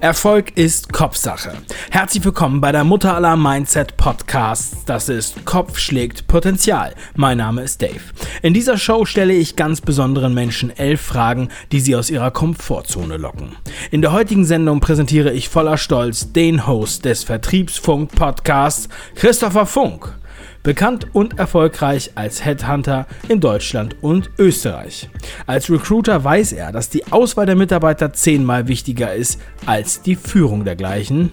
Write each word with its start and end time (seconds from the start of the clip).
Erfolg 0.00 0.56
ist 0.56 0.92
Kopfsache. 0.92 1.54
Herzlich 1.90 2.24
willkommen 2.24 2.60
bei 2.60 2.70
der 2.70 2.84
Mutter 2.84 3.16
aller 3.16 3.36
Mindset 3.36 3.96
Podcasts. 3.96 4.84
Das 4.84 5.08
ist 5.08 5.44
Kopf 5.44 5.76
schlägt 5.76 6.28
Potenzial. 6.28 6.94
Mein 7.16 7.38
Name 7.38 7.62
ist 7.62 7.82
Dave. 7.82 8.00
In 8.42 8.54
dieser 8.54 8.78
Show 8.78 9.06
stelle 9.06 9.32
ich 9.32 9.56
ganz 9.56 9.80
besonderen 9.80 10.34
Menschen 10.34 10.70
elf 10.70 11.00
Fragen, 11.00 11.48
die 11.72 11.80
sie 11.80 11.96
aus 11.96 12.10
ihrer 12.10 12.30
Komfortzone 12.30 13.16
locken. 13.16 13.56
In 13.90 14.00
der 14.00 14.12
heutigen 14.12 14.44
Sendung 14.44 14.78
präsentiere 14.78 15.32
ich 15.32 15.48
voller 15.48 15.76
Stolz 15.76 16.32
den 16.32 16.68
Host 16.68 17.04
des 17.04 17.24
Vertriebsfunk 17.24 18.12
Podcasts, 18.12 18.88
Christopher 19.16 19.66
Funk 19.66 20.14
bekannt 20.62 21.06
und 21.12 21.38
erfolgreich 21.38 22.12
als 22.14 22.44
Headhunter 22.44 23.06
in 23.28 23.40
Deutschland 23.40 23.96
und 24.00 24.30
Österreich. 24.38 25.08
Als 25.46 25.70
Recruiter 25.70 26.22
weiß 26.22 26.52
er, 26.52 26.72
dass 26.72 26.90
die 26.90 27.10
Auswahl 27.10 27.46
der 27.46 27.56
Mitarbeiter 27.56 28.12
zehnmal 28.12 28.68
wichtiger 28.68 29.14
ist 29.14 29.40
als 29.66 30.02
die 30.02 30.16
Führung 30.16 30.64
dergleichen. 30.64 31.30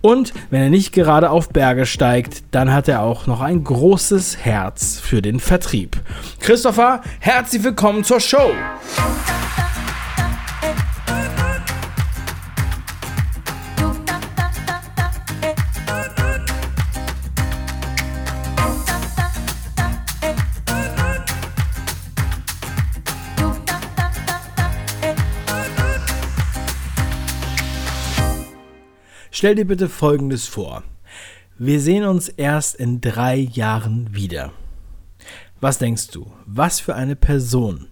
Und 0.00 0.32
wenn 0.50 0.62
er 0.62 0.70
nicht 0.70 0.92
gerade 0.92 1.30
auf 1.30 1.48
Berge 1.48 1.86
steigt, 1.86 2.44
dann 2.52 2.72
hat 2.72 2.88
er 2.88 3.02
auch 3.02 3.26
noch 3.26 3.40
ein 3.40 3.64
großes 3.64 4.38
Herz 4.38 5.00
für 5.00 5.22
den 5.22 5.40
Vertrieb. 5.40 5.96
Christopher, 6.40 7.02
herzlich 7.20 7.64
willkommen 7.64 8.04
zur 8.04 8.20
Show! 8.20 8.52
Stell 29.46 29.54
dir 29.54 29.64
bitte 29.64 29.88
Folgendes 29.88 30.48
vor. 30.48 30.82
Wir 31.56 31.78
sehen 31.78 32.02
uns 32.02 32.28
erst 32.28 32.74
in 32.74 33.00
drei 33.00 33.36
Jahren 33.36 34.08
wieder. 34.10 34.50
Was 35.60 35.78
denkst 35.78 36.08
du? 36.08 36.26
Was 36.46 36.80
für 36.80 36.96
eine 36.96 37.14
Person 37.14 37.86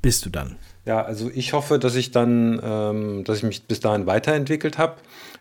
bist 0.00 0.24
du 0.24 0.30
dann? 0.30 0.58
Ja, 0.84 1.02
also 1.02 1.28
ich 1.34 1.54
hoffe, 1.54 1.80
dass 1.80 1.96
ich 1.96 2.12
dann, 2.12 2.60
ähm, 2.62 3.24
dass 3.24 3.38
ich 3.38 3.42
mich 3.42 3.64
bis 3.64 3.80
dahin 3.80 4.06
weiterentwickelt 4.06 4.78
habe. 4.78 4.94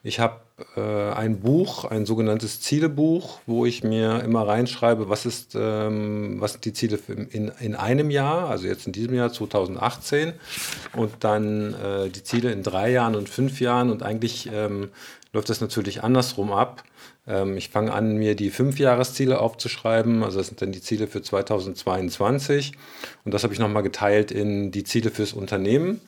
Ich 0.03 0.19
habe 0.19 0.41
äh, 0.75 1.13
ein 1.13 1.41
Buch, 1.41 1.85
ein 1.85 2.05
sogenanntes 2.07 2.61
Zielebuch, 2.61 3.39
wo 3.45 3.65
ich 3.65 3.83
mir 3.83 4.23
immer 4.23 4.47
reinschreibe, 4.47 5.09
was 5.09 5.27
ist, 5.27 5.55
ähm, 5.55 6.37
was 6.39 6.53
sind 6.53 6.65
die 6.65 6.73
Ziele 6.73 6.99
in, 7.07 7.51
in 7.59 7.75
einem 7.75 8.09
Jahr, 8.09 8.49
also 8.49 8.67
jetzt 8.67 8.87
in 8.87 8.93
diesem 8.93 9.13
Jahr 9.13 9.31
2018 9.31 10.33
und 10.95 11.11
dann 11.19 11.73
äh, 11.73 12.09
die 12.09 12.23
Ziele 12.23 12.51
in 12.51 12.63
drei 12.63 12.91
Jahren 12.91 13.15
und 13.15 13.29
fünf 13.29 13.59
Jahren 13.59 13.91
und 13.91 14.01
eigentlich 14.03 14.49
ähm, 14.51 14.89
läuft 15.33 15.49
das 15.49 15.61
natürlich 15.61 16.03
andersrum 16.03 16.51
ab. 16.51 16.83
Ähm, 17.27 17.57
ich 17.57 17.69
fange 17.69 17.93
an, 17.93 18.17
mir 18.17 18.35
die 18.35 18.49
Fünfjahresziele 18.49 19.39
aufzuschreiben. 19.39 20.23
Also 20.23 20.37
das 20.37 20.47
sind 20.47 20.61
dann 20.61 20.71
die 20.71 20.81
Ziele 20.81 21.07
für 21.07 21.21
2022. 21.21 22.73
Und 23.23 23.33
das 23.33 23.43
habe 23.43 23.53
ich 23.53 23.59
nochmal 23.59 23.83
geteilt 23.83 24.31
in 24.31 24.71
die 24.71 24.83
Ziele 24.83 25.11
fürs 25.11 25.33
Unternehmen 25.33 26.01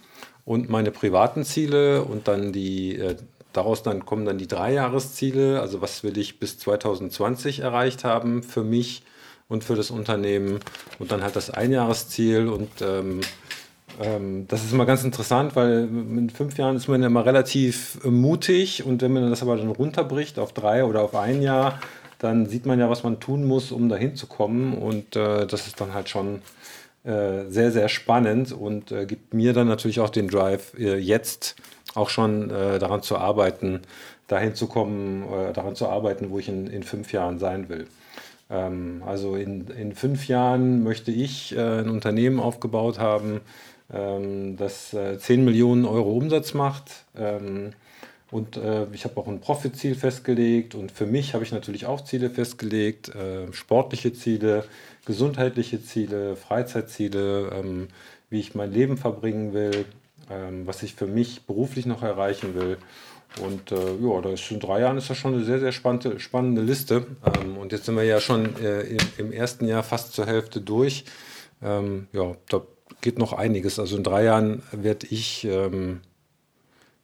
und 0.46 0.70
meine 0.70 0.92
privaten 0.92 1.46
Ziele 1.46 2.04
und 2.04 2.28
dann 2.28 2.52
die, 2.52 2.98
äh, 2.98 3.16
daraus 3.54 3.84
dann 3.84 4.06
kommen 4.06 4.26
dann 4.26 4.38
die 4.38 4.48
Dreijahresziele. 4.48 5.62
Also 5.62 5.82
was 5.82 6.04
will 6.04 6.18
ich 6.18 6.40
bis 6.40 6.60
2020 6.60 7.60
erreicht 7.60 8.04
haben 8.04 8.44
für 8.44 8.64
mich 8.64 9.04
und 9.48 9.64
für 9.64 9.76
das 9.76 9.92
Unternehmen 9.92 10.60
und 11.00 11.12
dann 11.12 11.22
halt 11.22 11.36
das 11.36 11.50
Einjahresziel 11.50 12.48
und 12.48 12.70
ähm, 12.82 13.22
ähm, 14.02 14.48
das 14.48 14.64
ist 14.64 14.74
immer 14.74 14.86
ganz 14.86 15.04
interessant, 15.04 15.56
weil 15.56 15.84
in 15.84 16.30
fünf 16.30 16.58
Jahren 16.58 16.76
ist 16.76 16.88
man 16.88 17.02
ja 17.02 17.08
immer 17.08 17.26
relativ 17.26 18.00
äh, 18.04 18.10
mutig 18.10 18.84
und 18.86 19.02
wenn 19.02 19.14
man 19.14 19.30
das 19.30 19.42
aber 19.42 19.58
dann 19.58 19.70
runterbricht 19.70 20.40
auf 20.40 20.54
drei 20.54 20.84
oder 20.84 21.02
auf 21.02 21.16
ein 21.16 21.42
Jahr, 21.42 21.80
dann 22.20 22.46
sieht 22.48 22.66
man 22.66 22.80
ja, 22.80 22.90
was 22.90 23.04
man 23.04 23.20
tun 23.20 23.46
muss, 23.46 23.72
um 23.72 23.90
dahin 23.90 24.16
zu 24.16 24.28
kommen 24.28 24.74
und 24.74 25.16
äh, 25.16 25.46
das 25.46 25.68
ist 25.68 25.80
dann 25.82 25.94
halt 25.94 26.09
schon 26.09 26.42
äh, 27.03 27.50
sehr, 27.50 27.72
sehr 27.72 27.90
spannend 27.90 28.53
und 28.53 28.92
äh, 28.92 29.06
gibt 29.06 29.34
mir 29.34 29.52
dann 29.52 29.68
natürlich 29.68 30.00
auch 30.00 30.09
den 30.09 30.30
Drive, 30.30 30.74
äh, 30.80 30.98
jetzt 30.98 31.58
auch 31.96 32.09
schon 32.09 32.50
äh, 32.50 32.80
daran 32.80 33.02
zu 33.02 33.18
arbeiten, 33.18 33.82
dahin 34.30 34.56
zu 34.56 34.68
kommen, 34.68 35.26
daran 35.53 35.76
zu 35.76 35.88
arbeiten, 35.88 36.30
wo 36.30 36.40
ich 36.40 36.48
in, 36.48 36.68
in 36.68 36.84
fünf 36.84 37.12
Jahren 37.12 37.40
sein 37.40 37.68
will. 37.68 37.88
Ähm, 38.50 39.03
also 39.06 39.36
in, 39.36 39.68
in 39.68 39.94
fünf 39.94 40.30
Jahren 40.30 40.82
möchte 40.82 41.12
ich 41.12 41.56
ein 41.59 41.90
Unternehmen 41.90 42.40
aufgebaut 42.40 43.00
haben, 43.00 43.42
ähm, 43.92 44.58
das 44.58 44.94
äh, 44.94 45.18
10 45.18 45.44
Millionen 45.44 45.86
Euro 45.86 46.12
Umsatz 46.12 46.54
macht. 46.54 47.06
Ähm, 47.16 47.72
und 48.32 48.58
äh, 48.58 48.88
ich 48.94 49.06
habe 49.06 49.20
auch 49.20 49.28
ein 49.28 49.42
Profitziel 49.42 49.94
festgelegt 49.94 50.74
und 50.74 50.92
für 50.92 51.06
mich 51.06 51.36
habe 51.36 51.44
ich 51.44 51.52
natürlich 51.52 51.86
auch 51.86 52.02
Ziele 52.02 52.32
festgelegt, 52.32 53.14
äh, 53.14 53.54
sportliche 53.54 54.12
Ziele, 54.12 54.66
gesundheitliche 55.06 55.84
Ziele, 55.84 56.36
Freizeitziele, 56.36 57.52
ähm, 57.54 57.90
wie 58.32 58.40
ich 58.40 58.56
mein 58.56 58.72
Leben 58.72 58.98
verbringen 58.98 59.54
will, 59.54 59.86
ähm, 60.32 60.66
was 60.66 60.82
ich 60.82 60.96
für 60.96 61.06
mich 61.06 61.46
beruflich 61.46 61.86
noch 61.86 62.02
erreichen 62.02 62.56
will. 62.56 62.78
Und 63.42 63.72
äh, 63.72 63.96
ja, 64.02 64.22
da 64.22 64.30
ist 64.30 64.50
in 64.52 64.60
drei 64.60 64.82
Jahren 64.82 64.98
ist 64.98 65.10
das 65.10 65.18
schon 65.18 65.36
eine 65.36 65.44
sehr, 65.44 65.60
sehr 65.60 65.72
spannende, 65.72 66.20
spannende 66.20 66.62
Liste. 66.62 67.06
Ähm, 67.40 67.58
und 67.58 67.72
jetzt 67.72 67.86
sind 67.86 67.96
wir 67.96 68.04
ja 68.04 68.20
schon 68.20 68.56
äh, 68.62 68.82
im, 68.82 68.98
im, 69.18 69.32
ersten 69.32 69.68
Jahr 69.68 69.84
fast 69.84 70.14
zur 70.14 70.26
Hälfte 70.26 70.62
durch. 70.62 71.06
Ähm, 71.62 72.08
ja, 72.14 72.36
da 72.50 72.62
geht 73.02 73.18
noch 73.18 73.34
einiges. 73.34 73.80
Also 73.80 73.98
in 73.98 74.04
drei 74.04 74.24
Jahren 74.24 74.64
werde 74.72 75.08
ich 75.09 75.46
ähm, 75.46 76.02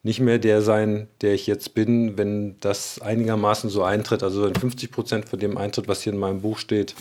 nicht 0.02 0.20
mehr 0.20 0.38
der 0.38 0.62
sein, 0.62 1.08
der 1.20 1.34
ich 1.34 1.46
jetzt 1.46 1.74
bin, 1.74 2.16
wenn 2.16 2.56
das 2.60 3.00
einigermaßen 3.00 3.68
so 3.68 3.82
eintritt. 3.82 4.22
Also 4.22 4.44
wenn 4.44 4.54
50 4.54 4.90
Prozent 4.90 5.28
von 5.28 5.38
dem 5.38 5.58
eintritt, 5.58 5.88
was 5.88 6.02
hier 6.02 6.12
in 6.12 6.18
meinem 6.18 6.40
Buch 6.40 6.58
steht, 6.58 6.94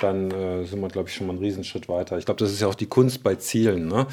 dann 0.00 0.30
äh, 0.30 0.64
sind 0.64 0.80
wir, 0.80 0.88
glaube 0.88 1.08
ich, 1.08 1.14
schon 1.14 1.26
mal 1.26 1.32
einen 1.32 1.42
Riesenschritt 1.42 1.88
weiter. 1.88 2.18
Ich 2.18 2.26
glaube, 2.26 2.38
das 2.38 2.52
ist 2.52 2.60
ja 2.60 2.68
auch 2.68 2.74
die 2.74 2.86
Kunst 2.86 3.22
bei 3.22 3.36
Zielen. 3.36 3.88
Ne? 3.88 4.06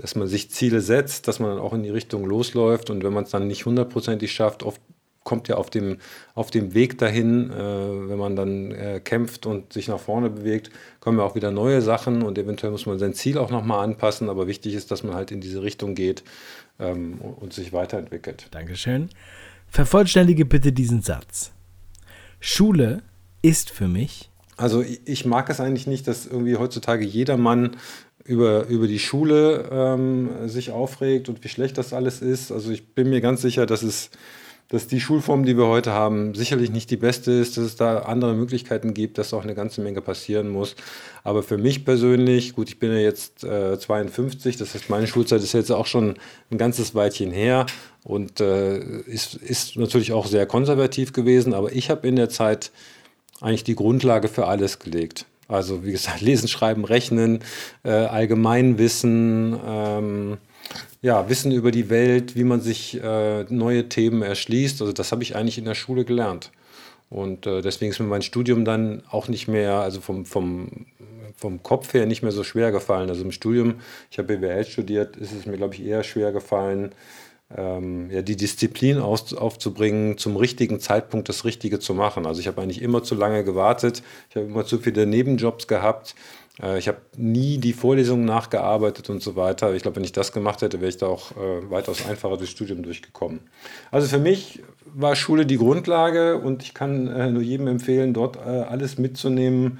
Dass 0.00 0.14
man 0.14 0.28
sich 0.28 0.50
Ziele 0.50 0.80
setzt, 0.80 1.26
dass 1.26 1.40
man 1.40 1.50
dann 1.50 1.58
auch 1.58 1.72
in 1.72 1.82
die 1.82 1.90
Richtung 1.90 2.24
losläuft 2.24 2.88
und 2.88 3.02
wenn 3.02 3.12
man 3.12 3.24
es 3.24 3.30
dann 3.30 3.48
nicht 3.48 3.66
hundertprozentig 3.66 4.32
schafft, 4.32 4.62
oft 4.62 4.80
kommt 5.24 5.48
ja 5.48 5.56
auf 5.56 5.70
dem, 5.70 5.98
auf 6.34 6.50
dem 6.50 6.74
Weg 6.74 6.98
dahin, 6.98 7.50
äh, 7.50 8.08
wenn 8.08 8.18
man 8.18 8.36
dann 8.36 8.70
äh, 8.72 9.00
kämpft 9.00 9.46
und 9.46 9.72
sich 9.72 9.88
nach 9.88 10.00
vorne 10.00 10.30
bewegt, 10.30 10.70
kommen 11.00 11.18
ja 11.18 11.24
auch 11.24 11.34
wieder 11.34 11.50
neue 11.50 11.82
Sachen 11.82 12.22
und 12.22 12.38
eventuell 12.38 12.72
muss 12.72 12.86
man 12.86 12.98
sein 12.98 13.14
Ziel 13.14 13.38
auch 13.38 13.50
nochmal 13.50 13.84
anpassen. 13.84 14.28
Aber 14.28 14.46
wichtig 14.46 14.74
ist, 14.74 14.90
dass 14.90 15.02
man 15.02 15.14
halt 15.14 15.30
in 15.30 15.40
diese 15.40 15.62
Richtung 15.62 15.94
geht 15.94 16.22
ähm, 16.78 17.18
und 17.20 17.52
sich 17.52 17.72
weiterentwickelt. 17.72 18.48
Dankeschön. 18.50 19.10
Vervollständige 19.68 20.44
bitte 20.44 20.72
diesen 20.72 21.02
Satz. 21.02 21.52
Schule 22.40 23.02
ist 23.40 23.70
für 23.70 23.88
mich. 23.88 24.30
Also 24.56 24.84
ich 25.04 25.24
mag 25.24 25.48
es 25.48 25.60
eigentlich 25.60 25.86
nicht, 25.86 26.06
dass 26.06 26.26
irgendwie 26.26 26.56
heutzutage 26.56 27.04
jedermann 27.04 27.76
über, 28.24 28.66
über 28.66 28.86
die 28.86 28.98
Schule 28.98 29.68
ähm, 29.72 30.48
sich 30.48 30.70
aufregt 30.70 31.28
und 31.28 31.42
wie 31.42 31.48
schlecht 31.48 31.78
das 31.78 31.92
alles 31.92 32.20
ist. 32.20 32.52
Also 32.52 32.70
ich 32.70 32.94
bin 32.94 33.10
mir 33.10 33.20
ganz 33.20 33.42
sicher, 33.42 33.66
dass 33.66 33.82
es 33.82 34.10
dass 34.72 34.86
die 34.86 35.00
Schulform, 35.00 35.44
die 35.44 35.58
wir 35.58 35.66
heute 35.66 35.92
haben, 35.92 36.34
sicherlich 36.34 36.70
nicht 36.70 36.90
die 36.90 36.96
beste 36.96 37.30
ist, 37.30 37.58
dass 37.58 37.64
es 37.64 37.76
da 37.76 37.98
andere 38.00 38.32
Möglichkeiten 38.32 38.94
gibt, 38.94 39.18
dass 39.18 39.34
auch 39.34 39.42
eine 39.42 39.54
ganze 39.54 39.82
Menge 39.82 40.00
passieren 40.00 40.48
muss. 40.48 40.76
Aber 41.24 41.42
für 41.42 41.58
mich 41.58 41.84
persönlich, 41.84 42.54
gut, 42.54 42.70
ich 42.70 42.78
bin 42.78 42.90
ja 42.90 42.98
jetzt 42.98 43.44
äh, 43.44 43.78
52, 43.78 44.56
das 44.56 44.72
heißt, 44.74 44.88
meine 44.88 45.06
Schulzeit 45.06 45.42
ist 45.42 45.52
jetzt 45.52 45.70
auch 45.70 45.84
schon 45.84 46.14
ein 46.50 46.56
ganzes 46.56 46.94
Weilchen 46.94 47.32
her 47.32 47.66
und 48.02 48.40
äh, 48.40 48.78
ist, 48.78 49.34
ist 49.34 49.76
natürlich 49.76 50.12
auch 50.12 50.24
sehr 50.24 50.46
konservativ 50.46 51.12
gewesen, 51.12 51.52
aber 51.52 51.70
ich 51.72 51.90
habe 51.90 52.08
in 52.08 52.16
der 52.16 52.30
Zeit 52.30 52.72
eigentlich 53.42 53.64
die 53.64 53.76
Grundlage 53.76 54.28
für 54.28 54.46
alles 54.46 54.78
gelegt. 54.78 55.26
Also 55.48 55.84
wie 55.84 55.92
gesagt, 55.92 56.20
lesen, 56.22 56.48
schreiben, 56.48 56.86
rechnen, 56.86 57.40
äh, 57.84 57.90
Allgemeinwissen, 57.90 59.54
ähm, 59.66 60.38
ja, 61.02 61.28
Wissen 61.28 61.50
über 61.50 61.72
die 61.72 61.90
Welt, 61.90 62.36
wie 62.36 62.44
man 62.44 62.60
sich 62.60 63.02
äh, 63.02 63.44
neue 63.48 63.88
Themen 63.88 64.22
erschließt. 64.22 64.80
Also 64.80 64.92
das 64.92 65.10
habe 65.12 65.22
ich 65.24 65.34
eigentlich 65.34 65.58
in 65.58 65.64
der 65.64 65.74
Schule 65.74 66.04
gelernt. 66.04 66.52
Und 67.10 67.46
äh, 67.46 67.60
deswegen 67.60 67.90
ist 67.90 67.98
mir 67.98 68.06
mein 68.06 68.22
Studium 68.22 68.64
dann 68.64 69.02
auch 69.10 69.28
nicht 69.28 69.48
mehr, 69.48 69.74
also 69.74 70.00
vom, 70.00 70.24
vom, 70.24 70.86
vom 71.36 71.62
Kopf 71.62 71.92
her 71.92 72.06
nicht 72.06 72.22
mehr 72.22 72.32
so 72.32 72.44
schwer 72.44 72.70
gefallen. 72.70 73.10
Also 73.10 73.22
im 73.22 73.32
Studium, 73.32 73.74
ich 74.10 74.18
habe 74.18 74.38
BWL 74.38 74.64
studiert, 74.64 75.16
ist 75.16 75.32
es 75.32 75.44
mir, 75.44 75.56
glaube 75.56 75.74
ich, 75.74 75.84
eher 75.84 76.04
schwer 76.04 76.30
gefallen, 76.32 76.92
ähm, 77.54 78.08
ja, 78.10 78.22
die 78.22 78.36
Disziplin 78.36 78.98
aus, 78.98 79.34
aufzubringen, 79.34 80.16
zum 80.16 80.36
richtigen 80.36 80.80
Zeitpunkt 80.80 81.28
das 81.28 81.44
Richtige 81.44 81.80
zu 81.80 81.94
machen. 81.94 82.26
Also 82.26 82.40
ich 82.40 82.46
habe 82.46 82.62
eigentlich 82.62 82.80
immer 82.80 83.02
zu 83.02 83.14
lange 83.14 83.44
gewartet, 83.44 84.02
ich 84.30 84.36
habe 84.36 84.46
immer 84.46 84.64
zu 84.64 84.78
viele 84.78 85.04
Nebenjobs 85.04 85.66
gehabt 85.66 86.14
ich 86.78 86.86
habe 86.86 86.98
nie 87.16 87.56
die 87.56 87.72
Vorlesungen 87.72 88.26
nachgearbeitet 88.26 89.08
und 89.08 89.22
so 89.22 89.36
weiter. 89.36 89.74
Ich 89.74 89.82
glaube, 89.82 89.96
wenn 89.96 90.04
ich 90.04 90.12
das 90.12 90.32
gemacht 90.32 90.60
hätte, 90.60 90.80
wäre 90.80 90.90
ich 90.90 90.98
da 90.98 91.06
auch 91.06 91.32
äh, 91.32 91.70
weitaus 91.70 92.06
einfacher 92.06 92.36
durchs 92.36 92.52
Studium 92.52 92.82
durchgekommen. 92.82 93.40
Also 93.90 94.06
für 94.06 94.18
mich 94.18 94.62
war 94.84 95.16
Schule 95.16 95.46
die 95.46 95.56
Grundlage 95.56 96.36
und 96.36 96.62
ich 96.62 96.74
kann 96.74 97.08
äh, 97.08 97.30
nur 97.30 97.42
jedem 97.42 97.68
empfehlen, 97.68 98.12
dort 98.12 98.36
äh, 98.36 98.40
alles 98.40 98.98
mitzunehmen, 98.98 99.78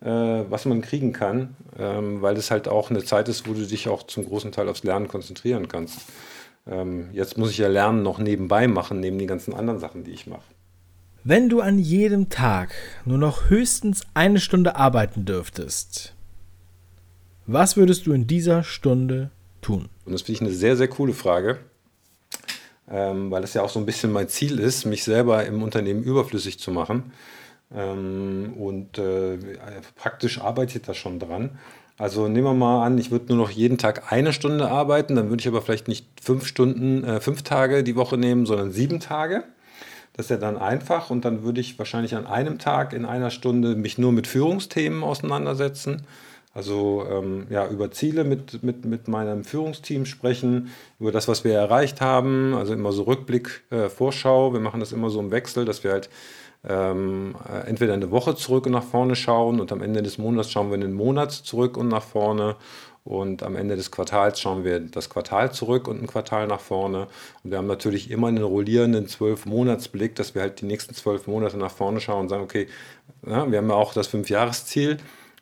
äh, 0.00 0.08
was 0.08 0.64
man 0.64 0.80
kriegen 0.80 1.12
kann, 1.12 1.56
ähm, 1.78 2.22
weil 2.22 2.36
es 2.36 2.50
halt 2.50 2.68
auch 2.68 2.90
eine 2.90 3.04
Zeit 3.04 3.28
ist, 3.28 3.46
wo 3.48 3.52
du 3.52 3.66
dich 3.66 3.88
auch 3.88 4.04
zum 4.04 4.24
großen 4.24 4.52
Teil 4.52 4.68
aufs 4.68 4.82
Lernen 4.82 5.08
konzentrieren 5.08 5.68
kannst. 5.68 6.00
ähm, 6.66 7.10
jetzt 7.12 7.36
muss 7.36 7.50
ich 7.50 7.58
ja 7.58 7.68
lernen, 7.68 8.02
noch 8.02 8.18
nebenbei 8.18 8.66
machen, 8.68 9.00
neben 9.00 9.18
den 9.18 9.28
ganzen 9.28 9.52
anderen 9.52 9.80
Sachen, 9.80 10.04
die 10.04 10.12
ich 10.12 10.26
mache. 10.26 10.53
Wenn 11.26 11.48
du 11.48 11.62
an 11.62 11.78
jedem 11.78 12.28
Tag 12.28 12.74
nur 13.06 13.16
noch 13.16 13.48
höchstens 13.48 14.02
eine 14.12 14.40
Stunde 14.40 14.76
arbeiten 14.76 15.24
dürftest, 15.24 16.12
was 17.46 17.78
würdest 17.78 18.06
du 18.06 18.12
in 18.12 18.26
dieser 18.26 18.62
Stunde 18.62 19.30
tun? 19.62 19.88
Und 20.04 20.12
das 20.12 20.20
finde 20.20 20.32
ich 20.32 20.40
eine 20.42 20.50
sehr, 20.50 20.76
sehr 20.76 20.88
coole 20.88 21.14
Frage, 21.14 21.60
ähm, 22.90 23.30
weil 23.30 23.40
das 23.40 23.54
ja 23.54 23.62
auch 23.62 23.70
so 23.70 23.78
ein 23.78 23.86
bisschen 23.86 24.12
mein 24.12 24.28
Ziel 24.28 24.58
ist, 24.58 24.84
mich 24.84 25.02
selber 25.02 25.46
im 25.46 25.62
Unternehmen 25.62 26.02
überflüssig 26.02 26.58
zu 26.58 26.70
machen. 26.70 27.12
Ähm, 27.74 28.52
und 28.58 28.98
äh, 28.98 29.38
praktisch 29.96 30.42
arbeite 30.42 30.76
ich 30.76 30.84
da 30.84 30.92
schon 30.92 31.20
dran. 31.20 31.58
Also 31.96 32.28
nehmen 32.28 32.48
wir 32.48 32.52
mal 32.52 32.84
an, 32.84 32.98
ich 32.98 33.10
würde 33.10 33.34
nur 33.34 33.38
noch 33.38 33.50
jeden 33.50 33.78
Tag 33.78 34.12
eine 34.12 34.34
Stunde 34.34 34.70
arbeiten, 34.70 35.16
dann 35.16 35.30
würde 35.30 35.40
ich 35.40 35.48
aber 35.48 35.62
vielleicht 35.62 35.88
nicht 35.88 36.06
fünf 36.20 36.46
Stunden, 36.46 37.02
äh, 37.02 37.20
fünf 37.20 37.44
Tage 37.44 37.82
die 37.82 37.96
Woche 37.96 38.18
nehmen, 38.18 38.44
sondern 38.44 38.72
sieben 38.72 39.00
Tage. 39.00 39.44
Das 40.14 40.26
ist 40.26 40.30
ja 40.30 40.36
dann 40.36 40.56
einfach 40.56 41.10
und 41.10 41.24
dann 41.24 41.42
würde 41.42 41.60
ich 41.60 41.78
wahrscheinlich 41.78 42.14
an 42.14 42.26
einem 42.26 42.58
Tag 42.58 42.92
in 42.92 43.04
einer 43.04 43.30
Stunde 43.30 43.74
mich 43.74 43.98
nur 43.98 44.12
mit 44.12 44.26
Führungsthemen 44.26 45.02
auseinandersetzen. 45.02 46.06
Also 46.54 47.04
ähm, 47.10 47.48
ja, 47.50 47.66
über 47.66 47.90
Ziele 47.90 48.22
mit, 48.22 48.62
mit, 48.62 48.84
mit 48.84 49.08
meinem 49.08 49.42
Führungsteam 49.42 50.06
sprechen, 50.06 50.70
über 51.00 51.10
das, 51.10 51.26
was 51.26 51.42
wir 51.42 51.54
erreicht 51.54 52.00
haben, 52.00 52.54
also 52.54 52.72
immer 52.72 52.92
so 52.92 53.02
Rückblick, 53.02 53.64
äh, 53.70 53.88
Vorschau. 53.88 54.52
Wir 54.52 54.60
machen 54.60 54.78
das 54.78 54.92
immer 54.92 55.10
so 55.10 55.18
im 55.18 55.32
Wechsel, 55.32 55.64
dass 55.64 55.82
wir 55.82 55.90
halt 55.90 56.08
ähm, 56.66 57.34
äh, 57.52 57.68
entweder 57.68 57.94
eine 57.94 58.12
Woche 58.12 58.36
zurück 58.36 58.66
und 58.66 58.72
nach 58.72 58.84
vorne 58.84 59.16
schauen 59.16 59.60
und 59.60 59.72
am 59.72 59.82
Ende 59.82 60.00
des 60.00 60.16
Monats 60.16 60.52
schauen 60.52 60.68
wir 60.68 60.74
einen 60.74 60.94
Monat 60.94 61.32
zurück 61.32 61.76
und 61.76 61.88
nach 61.88 62.04
vorne 62.04 62.54
und 63.04 63.42
am 63.42 63.54
Ende 63.54 63.76
des 63.76 63.90
Quartals 63.90 64.40
schauen 64.40 64.64
wir 64.64 64.80
das 64.80 65.10
Quartal 65.10 65.52
zurück 65.52 65.88
und 65.88 66.02
ein 66.02 66.06
Quartal 66.06 66.46
nach 66.46 66.60
vorne. 66.60 67.06
Und 67.42 67.50
wir 67.50 67.58
haben 67.58 67.66
natürlich 67.66 68.10
immer 68.10 68.28
einen 68.28 68.42
rollierenden 68.42 69.06
zwölf-Monatsblick, 69.06 70.14
dass 70.14 70.34
wir 70.34 70.40
halt 70.40 70.62
die 70.62 70.64
nächsten 70.64 70.94
zwölf 70.94 71.26
Monate 71.26 71.58
nach 71.58 71.70
vorne 71.70 72.00
schauen 72.00 72.22
und 72.22 72.28
sagen, 72.30 72.42
okay, 72.42 72.66
ja, 73.26 73.50
wir 73.50 73.58
haben 73.58 73.68
ja 73.68 73.74
auch 73.74 73.92
das 73.92 74.06
Fünfjahresziel. 74.06 74.96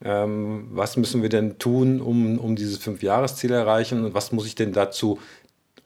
Ähm, 0.05 0.71
was 0.73 0.97
müssen 0.97 1.23
wir 1.23 1.29
denn 1.29 1.59
tun, 1.59 2.01
um, 2.01 2.41
um 2.41 2.57
dieses 2.57 2.79
Fünfjahresziel 2.79 3.53
erreichen 3.53 4.05
und 4.05 4.15
was 4.15 4.33
muss 4.33 4.47
ich 4.47 4.57
denn 4.57 4.73
dazu 4.73 5.21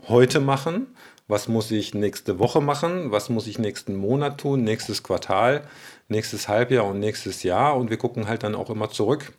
heute 0.09 0.41
machen? 0.41 0.87
Was 1.29 1.47
muss 1.47 1.71
ich 1.71 1.93
nächste 1.93 2.39
Woche 2.39 2.63
machen? 2.63 3.11
Was 3.11 3.29
muss 3.29 3.47
ich 3.47 3.59
nächsten 3.59 3.97
Monat 3.97 4.39
tun? 4.39 4.65
Nächstes 4.65 5.03
Quartal, 5.03 5.63
nächstes 6.09 6.49
Halbjahr 6.49 6.87
und 6.87 7.01
nächstes 7.01 7.43
Jahr? 7.43 7.77
Und 7.77 7.91
wir 7.91 7.99
gucken 7.99 8.29
halt 8.29 8.45
dann 8.45 8.55
auch 8.55 8.71
immer 8.71 8.89
zurück 8.89 9.35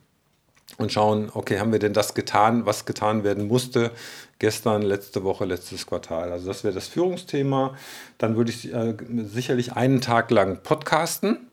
und 0.77 0.91
schauen, 0.91 1.29
okay, 1.33 1.59
haben 1.59 1.71
wir 1.71 1.79
denn 1.79 1.93
das 1.93 2.13
getan, 2.13 2.65
was 2.65 2.85
getan 2.85 3.23
werden 3.23 3.47
musste 3.47 3.91
gestern, 4.39 4.83
letzte 4.83 5.23
Woche, 5.23 5.45
letztes 5.45 5.87
Quartal. 5.87 6.31
Also 6.31 6.47
das 6.47 6.63
wäre 6.63 6.73
das 6.73 6.87
Führungsthema. 6.87 7.75
Dann 8.17 8.35
würde 8.37 8.51
ich 8.51 8.73
äh, 8.73 8.95
sicherlich 9.25 9.73
einen 9.73 10.01
Tag 10.01 10.29
lang 10.31 10.61
podcasten. 10.61 11.47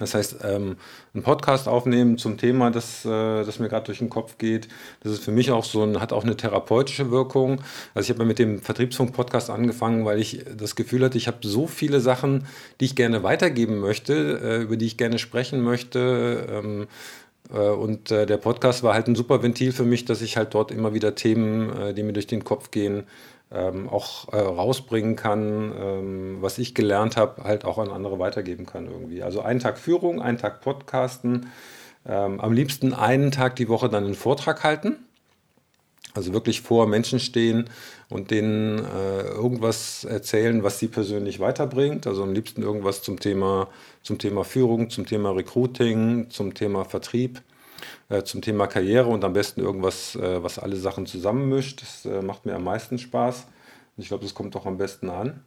Das 0.00 0.14
heißt, 0.14 0.38
ähm, 0.42 0.76
einen 1.12 1.22
Podcast 1.22 1.68
aufnehmen 1.68 2.18
zum 2.18 2.36
Thema, 2.36 2.72
das, 2.72 3.04
äh, 3.04 3.08
das 3.44 3.60
mir 3.60 3.68
gerade 3.68 3.86
durch 3.86 3.98
den 3.98 4.10
Kopf 4.10 4.38
geht. 4.38 4.66
Das 5.04 5.12
ist 5.12 5.22
für 5.22 5.30
mich 5.30 5.52
auch 5.52 5.64
so 5.64 5.84
ein, 5.84 6.00
hat 6.00 6.12
auch 6.12 6.24
eine 6.24 6.36
therapeutische 6.36 7.12
Wirkung. 7.12 7.62
Also 7.94 8.10
ich 8.10 8.16
habe 8.16 8.26
mit 8.26 8.40
dem 8.40 8.60
Vertriebsfunk-Podcast 8.60 9.50
angefangen, 9.50 10.04
weil 10.04 10.18
ich 10.18 10.44
das 10.56 10.74
Gefühl 10.74 11.04
hatte, 11.04 11.16
ich 11.16 11.28
habe 11.28 11.38
so 11.42 11.68
viele 11.68 12.00
Sachen, 12.00 12.46
die 12.80 12.86
ich 12.86 12.96
gerne 12.96 13.22
weitergeben 13.22 13.78
möchte, 13.78 14.40
äh, 14.42 14.62
über 14.62 14.76
die 14.76 14.86
ich 14.86 14.96
gerne 14.96 15.20
sprechen 15.20 15.62
möchte. 15.62 16.44
Ähm, 16.50 16.82
äh, 16.82 16.86
und 17.50 18.10
äh, 18.10 18.26
der 18.26 18.38
Podcast 18.38 18.82
war 18.82 18.94
halt 18.94 19.06
ein 19.06 19.14
super 19.14 19.42
Ventil 19.42 19.72
für 19.72 19.84
mich, 19.84 20.04
dass 20.04 20.22
ich 20.22 20.36
halt 20.36 20.54
dort 20.54 20.70
immer 20.70 20.94
wieder 20.94 21.14
Themen, 21.14 21.76
äh, 21.76 21.94
die 21.94 22.02
mir 22.02 22.12
durch 22.12 22.26
den 22.26 22.44
Kopf 22.44 22.70
gehen, 22.70 23.04
ähm, 23.52 23.88
auch 23.88 24.32
rausbringen 24.32 25.14
kann, 25.16 25.72
ähm, 25.78 26.36
was 26.40 26.58
ich 26.58 26.74
gelernt 26.74 27.16
habe, 27.16 27.44
halt 27.44 27.64
auch 27.64 27.78
an 27.78 27.90
andere 27.90 28.18
weitergeben 28.18 28.66
kann 28.66 28.86
irgendwie. 28.86 29.22
Also 29.22 29.42
einen 29.42 29.60
Tag 29.60 29.78
Führung, 29.78 30.20
einen 30.20 30.38
Tag 30.38 30.60
Podcasten, 30.62 31.50
ähm, 32.06 32.40
am 32.40 32.52
liebsten 32.52 32.94
einen 32.94 33.30
Tag 33.30 33.56
die 33.56 33.68
Woche 33.68 33.88
dann 33.88 34.04
einen 34.04 34.14
Vortrag 34.14 34.64
halten. 34.64 34.96
Also 36.14 36.32
wirklich 36.32 36.60
vor 36.60 36.86
Menschen 36.86 37.18
stehen 37.18 37.68
und 38.08 38.30
denen 38.30 38.78
äh, 38.78 39.22
irgendwas 39.22 40.04
erzählen, 40.04 40.62
was 40.62 40.78
sie 40.78 40.86
persönlich 40.86 41.40
weiterbringt. 41.40 42.06
Also 42.06 42.22
am 42.22 42.32
liebsten 42.32 42.62
irgendwas 42.62 43.02
zum 43.02 43.18
Thema, 43.18 43.68
zum 44.02 44.18
Thema 44.18 44.44
Führung, 44.44 44.90
zum 44.90 45.06
Thema 45.06 45.30
Recruiting, 45.30 46.30
zum 46.30 46.54
Thema 46.54 46.84
Vertrieb, 46.84 47.42
äh, 48.08 48.22
zum 48.22 48.42
Thema 48.42 48.68
Karriere 48.68 49.08
und 49.08 49.24
am 49.24 49.32
besten 49.32 49.60
irgendwas, 49.60 50.14
äh, 50.14 50.40
was 50.40 50.60
alle 50.60 50.76
Sachen 50.76 51.06
zusammenmischt. 51.06 51.82
Das 51.82 52.06
äh, 52.06 52.22
macht 52.22 52.46
mir 52.46 52.54
am 52.54 52.64
meisten 52.64 52.98
Spaß. 52.98 53.46
Und 53.96 54.02
ich 54.02 54.08
glaube, 54.08 54.22
das 54.22 54.34
kommt 54.34 54.54
auch 54.54 54.66
am 54.66 54.76
besten 54.76 55.10
an. 55.10 55.42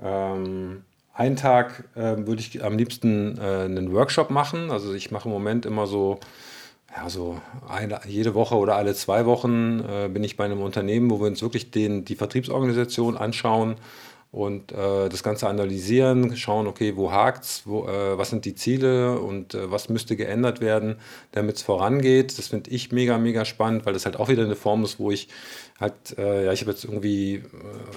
Ähm, 0.00 0.82
einen 1.14 1.36
Tag 1.36 1.84
äh, 1.94 2.16
würde 2.26 2.40
ich 2.40 2.64
am 2.64 2.76
liebsten 2.76 3.38
äh, 3.38 3.64
einen 3.64 3.92
Workshop 3.92 4.30
machen. 4.30 4.72
Also 4.72 4.94
ich 4.94 5.12
mache 5.12 5.28
im 5.28 5.32
Moment 5.32 5.64
immer 5.64 5.86
so 5.86 6.18
ja, 6.94 7.08
so 7.08 7.40
eine, 7.68 8.00
jede 8.06 8.34
Woche 8.34 8.56
oder 8.56 8.76
alle 8.76 8.94
zwei 8.94 9.26
Wochen 9.26 9.80
äh, 9.80 10.08
bin 10.08 10.24
ich 10.24 10.36
bei 10.36 10.44
einem 10.44 10.60
Unternehmen, 10.60 11.10
wo 11.10 11.20
wir 11.20 11.26
uns 11.26 11.42
wirklich 11.42 11.70
den, 11.70 12.04
die 12.04 12.16
Vertriebsorganisation 12.16 13.16
anschauen 13.16 13.76
und 14.32 14.72
äh, 14.72 15.10
das 15.10 15.22
Ganze 15.22 15.46
analysieren, 15.46 16.34
schauen, 16.38 16.66
okay, 16.66 16.96
wo 16.96 17.12
hakt's, 17.12 17.64
wo, 17.66 17.86
äh, 17.86 18.16
was 18.16 18.30
sind 18.30 18.46
die 18.46 18.54
Ziele 18.54 19.20
und 19.20 19.52
äh, 19.52 19.70
was 19.70 19.90
müsste 19.90 20.16
geändert 20.16 20.62
werden, 20.62 20.96
damit 21.32 21.56
es 21.56 21.62
vorangeht. 21.62 22.38
Das 22.38 22.48
finde 22.48 22.70
ich 22.70 22.90
mega, 22.92 23.18
mega 23.18 23.44
spannend, 23.44 23.84
weil 23.84 23.92
das 23.92 24.06
halt 24.06 24.18
auch 24.18 24.30
wieder 24.30 24.44
eine 24.44 24.56
Form 24.56 24.84
ist, 24.84 24.98
wo 24.98 25.10
ich 25.10 25.28
halt, 25.78 26.16
äh, 26.16 26.46
ja, 26.46 26.52
ich 26.52 26.62
habe 26.62 26.70
jetzt 26.70 26.84
irgendwie 26.84 27.34
äh, 27.34 27.42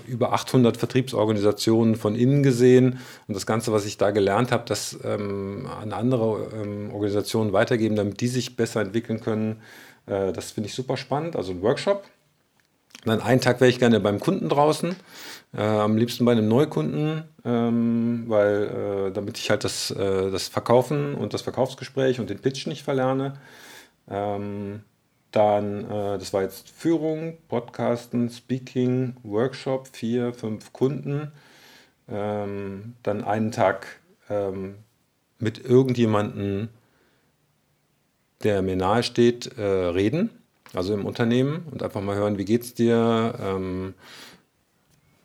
über 0.07 0.33
800 0.33 0.75
Vertriebsorganisationen 0.75 1.95
von 1.95 2.15
innen 2.15 2.43
gesehen 2.43 2.99
und 3.29 3.33
das 3.33 3.45
Ganze, 3.45 3.71
was 3.71 3.85
ich 3.85 3.97
da 3.97 4.11
gelernt 4.11 4.51
habe, 4.51 4.65
das 4.67 4.99
ähm, 5.05 5.67
an 5.81 5.93
andere 5.93 6.51
ähm, 6.53 6.91
Organisationen 6.93 7.53
weitergeben, 7.53 7.95
damit 7.95 8.19
die 8.19 8.27
sich 8.27 8.57
besser 8.57 8.81
entwickeln 8.81 9.21
können. 9.21 9.61
das 10.05 10.51
finde 10.51 10.67
ich 10.69 10.75
super 10.75 10.97
spannend, 10.97 11.35
also 11.35 11.51
ein 11.51 11.61
Workshop. 11.63 12.03
Dann 13.09 13.21
einen 13.21 13.41
Tag 13.41 13.61
wäre 13.61 13.69
ich 13.69 13.79
gerne 13.79 13.99
beim 13.99 14.19
Kunden 14.19 14.49
draußen. 14.49 14.95
Äh, 15.55 15.61
am 15.61 15.95
liebsten 15.97 16.25
bei 16.25 16.33
einem 16.33 16.47
Neukunden, 16.47 17.23
ähm, 17.45 18.25
weil 18.27 19.07
äh, 19.07 19.11
damit 19.11 19.37
ich 19.37 19.49
halt 19.49 19.63
das, 19.63 19.89
äh, 19.91 20.31
das 20.31 20.47
Verkaufen 20.47 21.15
und 21.15 21.33
das 21.33 21.43
Verkaufsgespräch 21.43 22.19
und 22.19 22.29
den 22.29 22.39
Pitch 22.39 22.67
nicht 22.67 22.83
verlerne. 22.83 23.37
Ähm, 24.09 24.81
dann, 25.31 25.85
äh, 25.89 26.17
das 26.17 26.33
war 26.33 26.41
jetzt 26.41 26.69
Führung, 26.69 27.37
Podcasten, 27.47 28.29
Speaking, 28.29 29.15
Workshop, 29.23 29.87
vier, 29.93 30.33
fünf 30.33 30.73
Kunden. 30.73 31.31
Ähm, 32.09 32.95
dann 33.03 33.24
einen 33.24 33.51
Tag 33.51 33.88
ähm, 34.29 34.75
mit 35.39 35.63
irgendjemandem, 35.63 36.69
der 38.43 38.62
mir 38.62 38.75
nahe 38.75 39.03
steht, 39.03 39.57
äh, 39.57 39.63
reden, 39.63 40.29
also 40.75 40.94
im 40.94 41.05
Unternehmen 41.05 41.65
und 41.72 41.84
einfach 41.84 42.01
mal 42.01 42.15
hören, 42.15 42.38
wie 42.38 42.46
geht's 42.46 42.74
dir, 42.74 43.36
ähm, 43.41 43.94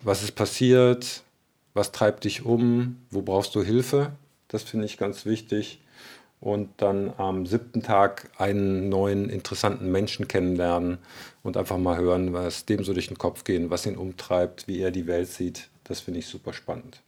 was 0.01 0.23
ist 0.23 0.33
passiert, 0.33 1.23
was 1.73 1.91
treibt 1.91 2.23
dich 2.23 2.45
um, 2.45 2.97
wo 3.09 3.21
brauchst 3.21 3.55
du 3.55 3.63
Hilfe. 3.63 4.11
Das 4.47 4.63
finde 4.63 4.85
ich 4.85 4.97
ganz 4.97 5.25
wichtig. 5.25 5.79
Und 6.39 6.69
dann 6.77 7.13
am 7.17 7.45
siebten 7.45 7.83
Tag 7.83 8.31
einen 8.37 8.89
neuen, 8.89 9.29
interessanten 9.29 9.91
Menschen 9.91 10.27
kennenlernen 10.27 10.97
und 11.43 11.55
einfach 11.55 11.77
mal 11.77 11.97
hören, 11.97 12.33
was 12.33 12.65
dem 12.65 12.83
so 12.83 12.93
durch 12.93 13.07
den 13.07 13.19
Kopf 13.19 13.43
geht, 13.43 13.69
was 13.69 13.85
ihn 13.85 13.95
umtreibt, 13.95 14.67
wie 14.67 14.79
er 14.79 14.89
die 14.89 15.05
Welt 15.05 15.27
sieht. 15.27 15.69
Das 15.83 15.99
finde 15.99 16.19
ich 16.19 16.25
super 16.25 16.51
spannend. 16.51 17.01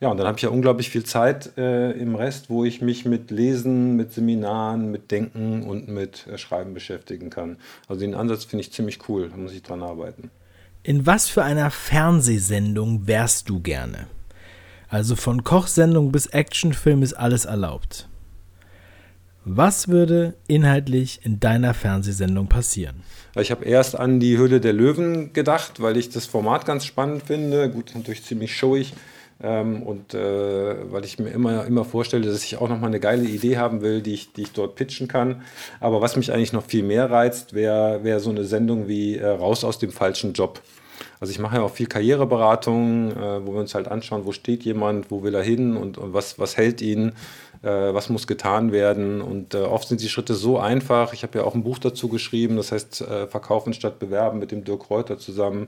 Ja, 0.00 0.08
und 0.08 0.16
dann 0.16 0.26
habe 0.26 0.38
ich 0.38 0.42
ja 0.42 0.48
unglaublich 0.48 0.88
viel 0.88 1.04
Zeit 1.04 1.58
äh, 1.58 1.90
im 1.92 2.14
Rest, 2.14 2.48
wo 2.48 2.64
ich 2.64 2.80
mich 2.80 3.04
mit 3.04 3.30
Lesen, 3.30 3.96
mit 3.96 4.14
Seminaren, 4.14 4.90
mit 4.90 5.10
Denken 5.10 5.62
und 5.62 5.88
mit 5.88 6.26
äh, 6.26 6.38
Schreiben 6.38 6.72
beschäftigen 6.72 7.28
kann. 7.28 7.58
Also 7.86 8.00
den 8.00 8.14
Ansatz 8.14 8.44
finde 8.44 8.62
ich 8.62 8.72
ziemlich 8.72 9.08
cool, 9.10 9.28
da 9.28 9.36
muss 9.36 9.52
ich 9.52 9.62
dran 9.62 9.82
arbeiten. 9.82 10.30
In 10.82 11.04
was 11.04 11.28
für 11.28 11.42
einer 11.42 11.70
Fernsehsendung 11.70 13.06
wärst 13.06 13.50
du 13.50 13.60
gerne? 13.60 14.06
Also 14.88 15.16
von 15.16 15.44
Kochsendung 15.44 16.10
bis 16.12 16.26
Actionfilm 16.26 17.02
ist 17.02 17.12
alles 17.12 17.44
erlaubt. 17.44 18.08
Was 19.44 19.88
würde 19.88 20.34
inhaltlich 20.48 21.20
in 21.24 21.40
deiner 21.40 21.74
Fernsehsendung 21.74 22.48
passieren? 22.48 23.02
Ich 23.38 23.50
habe 23.50 23.66
erst 23.66 23.98
an 23.98 24.18
die 24.18 24.38
Höhle 24.38 24.60
der 24.60 24.72
Löwen 24.72 25.34
gedacht, 25.34 25.80
weil 25.80 25.98
ich 25.98 26.08
das 26.08 26.24
Format 26.24 26.64
ganz 26.64 26.86
spannend 26.86 27.24
finde. 27.24 27.68
Gut, 27.68 27.92
natürlich 27.94 28.24
ziemlich 28.24 28.56
showig. 28.56 28.94
Ähm, 29.42 29.82
und 29.82 30.14
äh, 30.14 30.92
weil 30.92 31.04
ich 31.04 31.18
mir 31.18 31.30
immer, 31.30 31.64
immer 31.64 31.84
vorstelle, 31.84 32.26
dass 32.26 32.44
ich 32.44 32.58
auch 32.58 32.68
noch 32.68 32.78
mal 32.78 32.88
eine 32.88 33.00
geile 33.00 33.24
Idee 33.24 33.56
haben 33.56 33.80
will, 33.80 34.02
die 34.02 34.14
ich, 34.14 34.32
die 34.32 34.42
ich 34.42 34.52
dort 34.52 34.74
pitchen 34.74 35.08
kann. 35.08 35.42
Aber 35.80 36.00
was 36.00 36.16
mich 36.16 36.32
eigentlich 36.32 36.52
noch 36.52 36.64
viel 36.64 36.82
mehr 36.82 37.10
reizt, 37.10 37.54
wäre 37.54 38.04
wär 38.04 38.20
so 38.20 38.30
eine 38.30 38.44
Sendung 38.44 38.88
wie 38.88 39.16
äh, 39.16 39.26
Raus 39.26 39.64
aus 39.64 39.78
dem 39.78 39.92
falschen 39.92 40.34
Job. 40.34 40.60
Also 41.18 41.32
ich 41.32 41.38
mache 41.38 41.56
ja 41.56 41.62
auch 41.62 41.70
viel 41.70 41.86
Karriereberatung, 41.86 43.12
äh, 43.12 43.46
wo 43.46 43.52
wir 43.52 43.60
uns 43.60 43.74
halt 43.74 43.88
anschauen, 43.88 44.24
wo 44.24 44.32
steht 44.32 44.62
jemand, 44.64 45.10
wo 45.10 45.22
will 45.22 45.34
er 45.34 45.42
hin 45.42 45.76
und, 45.76 45.96
und 45.96 46.12
was, 46.12 46.38
was 46.38 46.56
hält 46.56 46.82
ihn 46.82 47.12
äh, 47.62 47.68
was 47.68 48.08
muss 48.08 48.26
getan 48.26 48.72
werden. 48.72 49.20
Und 49.20 49.54
äh, 49.54 49.58
oft 49.58 49.88
sind 49.88 50.00
die 50.00 50.08
Schritte 50.08 50.34
so 50.34 50.58
einfach. 50.58 51.12
Ich 51.12 51.22
habe 51.22 51.38
ja 51.38 51.44
auch 51.44 51.54
ein 51.54 51.62
Buch 51.62 51.78
dazu 51.78 52.08
geschrieben, 52.08 52.56
das 52.56 52.72
heißt 52.72 53.02
äh, 53.02 53.26
Verkaufen 53.26 53.72
statt 53.72 53.98
Bewerben 53.98 54.38
mit 54.38 54.50
dem 54.50 54.64
Dirk 54.64 54.90
Reuter 54.90 55.18
zusammen, 55.18 55.66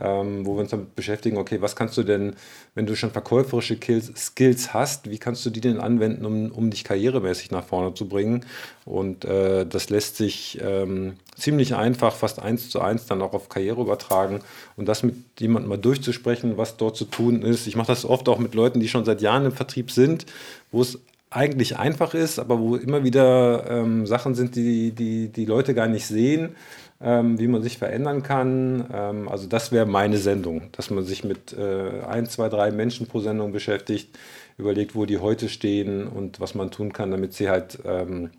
ähm, 0.00 0.44
wo 0.46 0.54
wir 0.54 0.60
uns 0.60 0.70
damit 0.70 0.94
beschäftigen, 0.94 1.38
okay, 1.38 1.60
was 1.60 1.76
kannst 1.76 1.96
du 1.96 2.02
denn, 2.02 2.34
wenn 2.74 2.86
du 2.86 2.94
schon 2.94 3.10
verkäuferische 3.10 3.76
Kills, 3.76 4.12
Skills 4.16 4.74
hast, 4.74 5.10
wie 5.10 5.18
kannst 5.18 5.44
du 5.46 5.50
die 5.50 5.60
denn 5.60 5.80
anwenden, 5.80 6.24
um, 6.24 6.50
um 6.50 6.70
dich 6.70 6.84
karrieremäßig 6.84 7.50
nach 7.50 7.64
vorne 7.64 7.94
zu 7.94 8.08
bringen? 8.08 8.44
Und 8.84 9.24
äh, 9.24 9.66
das 9.66 9.90
lässt 9.90 10.16
sich 10.16 10.58
ähm, 10.62 11.14
ziemlich 11.36 11.74
einfach, 11.74 12.14
fast 12.14 12.40
eins 12.40 12.70
zu 12.70 12.80
eins, 12.80 13.06
dann 13.06 13.22
auch 13.22 13.32
auf 13.32 13.48
Karriere 13.48 13.80
übertragen 13.80 14.40
und 14.76 14.86
das 14.86 15.02
mit 15.02 15.16
jemandem 15.38 15.70
mal 15.70 15.76
durchzusprechen, 15.76 16.56
was 16.56 16.76
dort 16.76 16.96
zu 16.96 17.04
tun 17.04 17.42
ist. 17.42 17.66
Ich 17.66 17.76
mache 17.76 17.88
das 17.88 18.04
oft 18.04 18.28
auch 18.28 18.38
mit 18.38 18.54
Leuten, 18.54 18.80
die 18.80 18.88
schon 18.88 19.04
seit 19.04 19.22
Jahren 19.22 19.46
im 19.46 19.52
Vertrieb 19.52 19.90
sind, 19.90 20.26
wo 20.70 20.82
es 20.82 20.98
eigentlich 21.30 21.76
einfach 21.76 22.14
ist, 22.14 22.38
aber 22.38 22.60
wo 22.60 22.76
immer 22.76 23.02
wieder 23.04 23.68
ähm, 23.68 24.06
Sachen 24.06 24.34
sind, 24.34 24.54
die, 24.54 24.92
die 24.92 25.28
die 25.28 25.44
Leute 25.44 25.74
gar 25.74 25.88
nicht 25.88 26.06
sehen, 26.06 26.54
ähm, 27.00 27.38
wie 27.38 27.48
man 27.48 27.62
sich 27.62 27.78
verändern 27.78 28.22
kann. 28.22 28.86
Ähm, 28.92 29.28
also 29.28 29.46
das 29.46 29.72
wäre 29.72 29.86
meine 29.86 30.18
Sendung, 30.18 30.70
dass 30.72 30.90
man 30.90 31.04
sich 31.04 31.24
mit 31.24 31.52
äh, 31.52 32.02
ein, 32.06 32.26
zwei, 32.26 32.48
drei 32.48 32.70
Menschen 32.70 33.06
pro 33.06 33.20
Sendung 33.20 33.52
beschäftigt, 33.52 34.16
überlegt, 34.58 34.94
wo 34.94 35.04
die 35.06 35.18
heute 35.18 35.48
stehen 35.48 36.06
und 36.06 36.40
was 36.40 36.54
man 36.54 36.70
tun 36.70 36.92
kann, 36.92 37.10
damit 37.10 37.34
sie 37.34 37.50
halt 37.50 37.78
ähm, 37.84 38.30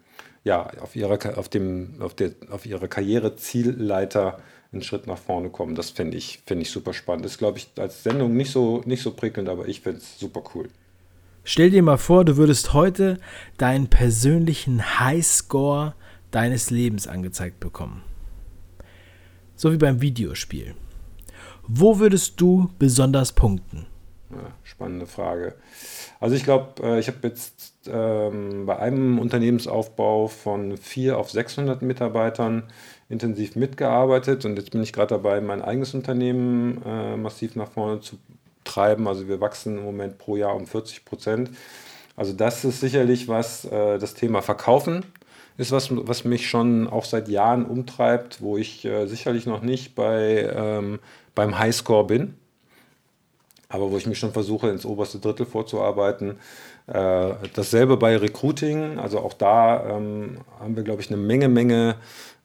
ja, 0.43 0.67
auf, 0.81 0.95
ihrer, 0.95 1.37
auf, 1.37 1.49
dem, 1.49 1.95
auf, 1.99 2.13
der, 2.15 2.31
auf 2.49 2.65
ihrer 2.65 2.87
Karrierezielleiter 2.87 4.39
einen 4.71 4.81
Schritt 4.81 5.07
nach 5.07 5.17
vorne 5.17 5.49
kommen. 5.49 5.75
Das 5.75 5.91
finde 5.91 6.17
ich, 6.17 6.39
find 6.45 6.61
ich 6.61 6.71
super 6.71 6.93
spannend. 6.93 7.25
Das 7.25 7.33
ist, 7.33 7.37
glaube 7.37 7.57
ich, 7.57 7.69
als 7.77 8.03
Sendung 8.03 8.35
nicht 8.35 8.51
so, 8.51 8.81
nicht 8.85 9.01
so 9.01 9.11
prickelnd, 9.11 9.49
aber 9.49 9.67
ich 9.67 9.81
finde 9.81 9.99
es 9.99 10.19
super 10.19 10.43
cool. 10.55 10.67
Stell 11.43 11.69
dir 11.69 11.81
mal 11.81 11.97
vor, 11.97 12.25
du 12.25 12.35
würdest 12.35 12.73
heute 12.73 13.19
deinen 13.57 13.87
persönlichen 13.87 14.99
Highscore 14.99 15.93
deines 16.31 16.71
Lebens 16.71 17.07
angezeigt 17.07 17.59
bekommen. 17.59 18.03
So 19.59 19.71
wie 19.73 19.77
beim 19.77 20.01
Videospiel. 20.01 20.75
Wo 21.67 21.97
würdest 21.97 22.39
du 22.39 22.69
besonders 22.77 23.33
punkten? 23.33 23.87
Ja, 24.29 24.51
spannende 24.63 25.07
Frage. 25.07 25.55
Also 26.19 26.35
ich 26.35 26.43
glaube, 26.43 26.83
äh, 26.83 26.99
ich 26.99 27.07
habe 27.07 27.17
jetzt 27.23 27.71
ähm, 27.87 28.67
bei 28.67 28.77
einem 28.77 29.17
Unternehmensaufbau 29.17 30.27
von 30.27 30.77
4 30.77 31.17
auf 31.17 31.31
600 31.31 31.81
Mitarbeitern 31.81 32.63
intensiv 33.09 33.55
mitgearbeitet 33.55 34.45
und 34.45 34.57
jetzt 34.57 34.69
bin 34.69 34.83
ich 34.83 34.93
gerade 34.93 35.15
dabei, 35.15 35.41
mein 35.41 35.63
eigenes 35.63 35.95
Unternehmen 35.95 36.79
äh, 36.85 37.17
massiv 37.17 37.55
nach 37.55 37.71
vorne 37.71 37.99
zu 37.99 38.17
treiben. 38.63 39.07
Also 39.07 39.27
wir 39.27 39.41
wachsen 39.41 39.79
im 39.79 39.83
Moment 39.85 40.19
pro 40.19 40.35
Jahr 40.35 40.55
um 40.55 40.67
40 40.67 41.03
Prozent. 41.03 41.49
Also 42.15 42.33
das 42.33 42.63
ist 42.63 42.79
sicherlich 42.79 43.27
was, 43.27 43.65
äh, 43.65 43.97
das 43.97 44.13
Thema 44.13 44.43
Verkaufen 44.43 45.03
ist 45.57 45.71
was, 45.71 45.89
was 45.91 46.23
mich 46.23 46.49
schon 46.49 46.87
auch 46.87 47.05
seit 47.05 47.27
Jahren 47.27 47.65
umtreibt, 47.65 48.41
wo 48.41 48.57
ich 48.57 48.85
äh, 48.85 49.07
sicherlich 49.07 49.45
noch 49.45 49.61
nicht 49.61 49.95
bei, 49.95 50.51
ähm, 50.55 50.99
beim 51.35 51.57
Highscore 51.57 52.05
bin, 52.05 52.35
aber 53.69 53.91
wo 53.91 53.97
ich 53.97 54.05
mich 54.05 54.19
schon 54.19 54.31
versuche, 54.31 54.69
ins 54.69 54.85
oberste 54.85 55.19
Drittel 55.19 55.45
vorzuarbeiten. 55.45 56.37
Äh, 56.87 57.33
dasselbe 57.53 57.97
bei 57.97 58.15
Recruiting, 58.15 58.97
also 58.99 59.19
auch 59.19 59.33
da 59.33 59.97
ähm, 59.97 60.37
haben 60.59 60.75
wir, 60.75 60.83
glaube 60.83 61.01
ich, 61.01 61.09
eine 61.09 61.17
Menge, 61.17 61.49
Menge 61.49 61.95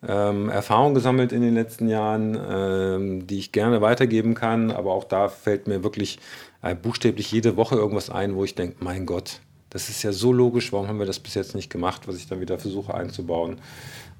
ähm, 0.06 0.48
Erfahrung 0.48 0.94
gesammelt 0.94 1.30
in 1.32 1.42
den 1.42 1.54
letzten 1.54 1.88
Jahren, 1.88 2.36
ähm, 2.50 3.26
die 3.26 3.38
ich 3.38 3.52
gerne 3.52 3.80
weitergeben 3.80 4.34
kann. 4.34 4.70
Aber 4.72 4.94
auch 4.94 5.04
da 5.04 5.28
fällt 5.28 5.68
mir 5.68 5.84
wirklich 5.84 6.18
äh, 6.62 6.74
buchstäblich 6.74 7.30
jede 7.30 7.56
Woche 7.56 7.76
irgendwas 7.76 8.10
ein, 8.10 8.34
wo 8.34 8.42
ich 8.42 8.54
denke, 8.54 8.76
mein 8.80 9.06
Gott, 9.06 9.40
das 9.72 9.88
ist 9.88 10.02
ja 10.02 10.12
so 10.12 10.32
logisch, 10.34 10.70
warum 10.72 10.86
haben 10.86 10.98
wir 10.98 11.06
das 11.06 11.18
bis 11.18 11.34
jetzt 11.34 11.54
nicht 11.54 11.70
gemacht, 11.70 12.06
was 12.06 12.16
ich 12.16 12.26
dann 12.26 12.40
wieder 12.40 12.58
versuche 12.58 12.92
einzubauen. 12.92 13.56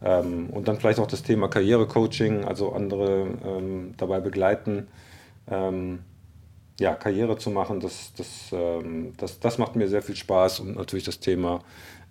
Ähm, 0.03 0.49
und 0.49 0.67
dann 0.67 0.79
vielleicht 0.79 0.99
auch 0.99 1.07
das 1.07 1.23
Thema 1.23 1.49
Karrierecoaching, 1.49 2.45
also 2.45 2.73
andere 2.73 3.27
ähm, 3.45 3.93
dabei 3.99 4.21
begleiten, 4.21 4.89
ähm, 5.51 5.99
ja, 6.81 6.95
Karriere 6.95 7.37
zu 7.37 7.51
machen, 7.51 7.81
das, 7.81 8.13
das, 8.17 8.49
ähm, 8.53 9.13
das, 9.19 9.41
das 9.41 9.59
macht 9.59 9.77
mir 9.77 9.89
sehr 9.89 10.01
viel 10.01 10.17
Spaß 10.17 10.61
und 10.61 10.77
natürlich 10.77 11.05
das 11.05 11.21
Thema, 11.21 11.61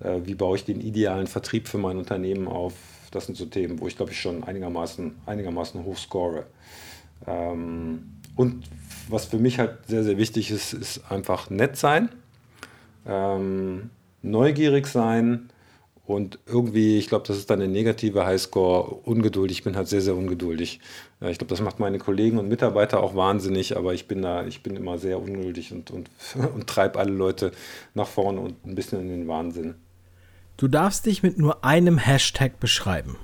äh, 0.01 0.19
wie 0.23 0.35
baue 0.35 0.57
ich 0.57 0.63
den 0.63 0.79
idealen 0.79 1.25
Vertrieb 1.25 1.67
für 1.67 1.79
mein 1.79 1.97
Unternehmen 1.97 2.47
auf, 2.47 2.73
das 3.09 3.25
sind 3.25 3.37
so 3.37 3.45
Themen, 3.45 3.81
wo 3.81 3.87
ich 3.87 3.97
glaube 3.97 4.11
ich 4.11 4.21
schon 4.21 4.43
einigermaßen, 4.43 5.15
einigermaßen 5.25 5.83
hoch 5.83 5.97
score. 5.97 6.45
Ähm, 7.25 8.17
und 8.35 8.63
was 9.09 9.25
für 9.25 9.39
mich 9.39 9.57
halt 9.57 9.79
sehr, 9.87 10.03
sehr 10.03 10.17
wichtig 10.17 10.51
ist, 10.51 10.73
ist 10.73 11.11
einfach 11.11 11.49
nett 11.49 11.75
sein, 11.75 12.09
ähm, 13.05 13.89
neugierig 14.21 14.87
sein 14.87 15.49
und 16.05 16.39
irgendwie, 16.45 16.97
ich 16.97 17.07
glaube, 17.07 17.25
das 17.27 17.37
ist 17.37 17.49
dann 17.49 17.59
der 17.59 17.67
negative 17.67 18.25
Highscore, 18.25 18.95
ungeduldig. 19.05 19.59
Ich 19.59 19.63
bin 19.63 19.77
halt 19.77 19.87
sehr, 19.87 20.01
sehr 20.01 20.15
ungeduldig. 20.15 20.79
Ich 21.21 21.37
glaube, 21.37 21.49
das 21.49 21.61
macht 21.61 21.79
meine 21.79 21.99
Kollegen 21.99 22.37
und 22.37 22.49
Mitarbeiter 22.49 23.01
auch 23.01 23.15
wahnsinnig, 23.15 23.77
aber 23.77 23.93
ich 23.93 24.07
bin 24.07 24.21
da, 24.21 24.45
ich 24.45 24.61
bin 24.63 24.75
immer 24.75 24.97
sehr 24.97 25.19
ungeduldig 25.19 25.71
und, 25.71 25.91
und, 25.91 26.09
und 26.53 26.67
treibe 26.67 26.99
alle 26.99 27.11
Leute 27.11 27.51
nach 27.93 28.07
vorne 28.07 28.41
und 28.41 28.65
ein 28.65 28.75
bisschen 28.75 28.99
in 29.01 29.07
den 29.07 29.27
Wahnsinn. 29.27 29.75
Du 30.57 30.67
darfst 30.67 31.05
dich 31.05 31.23
mit 31.23 31.37
nur 31.37 31.63
einem 31.63 31.97
Hashtag 31.97 32.59
beschreiben. 32.59 33.15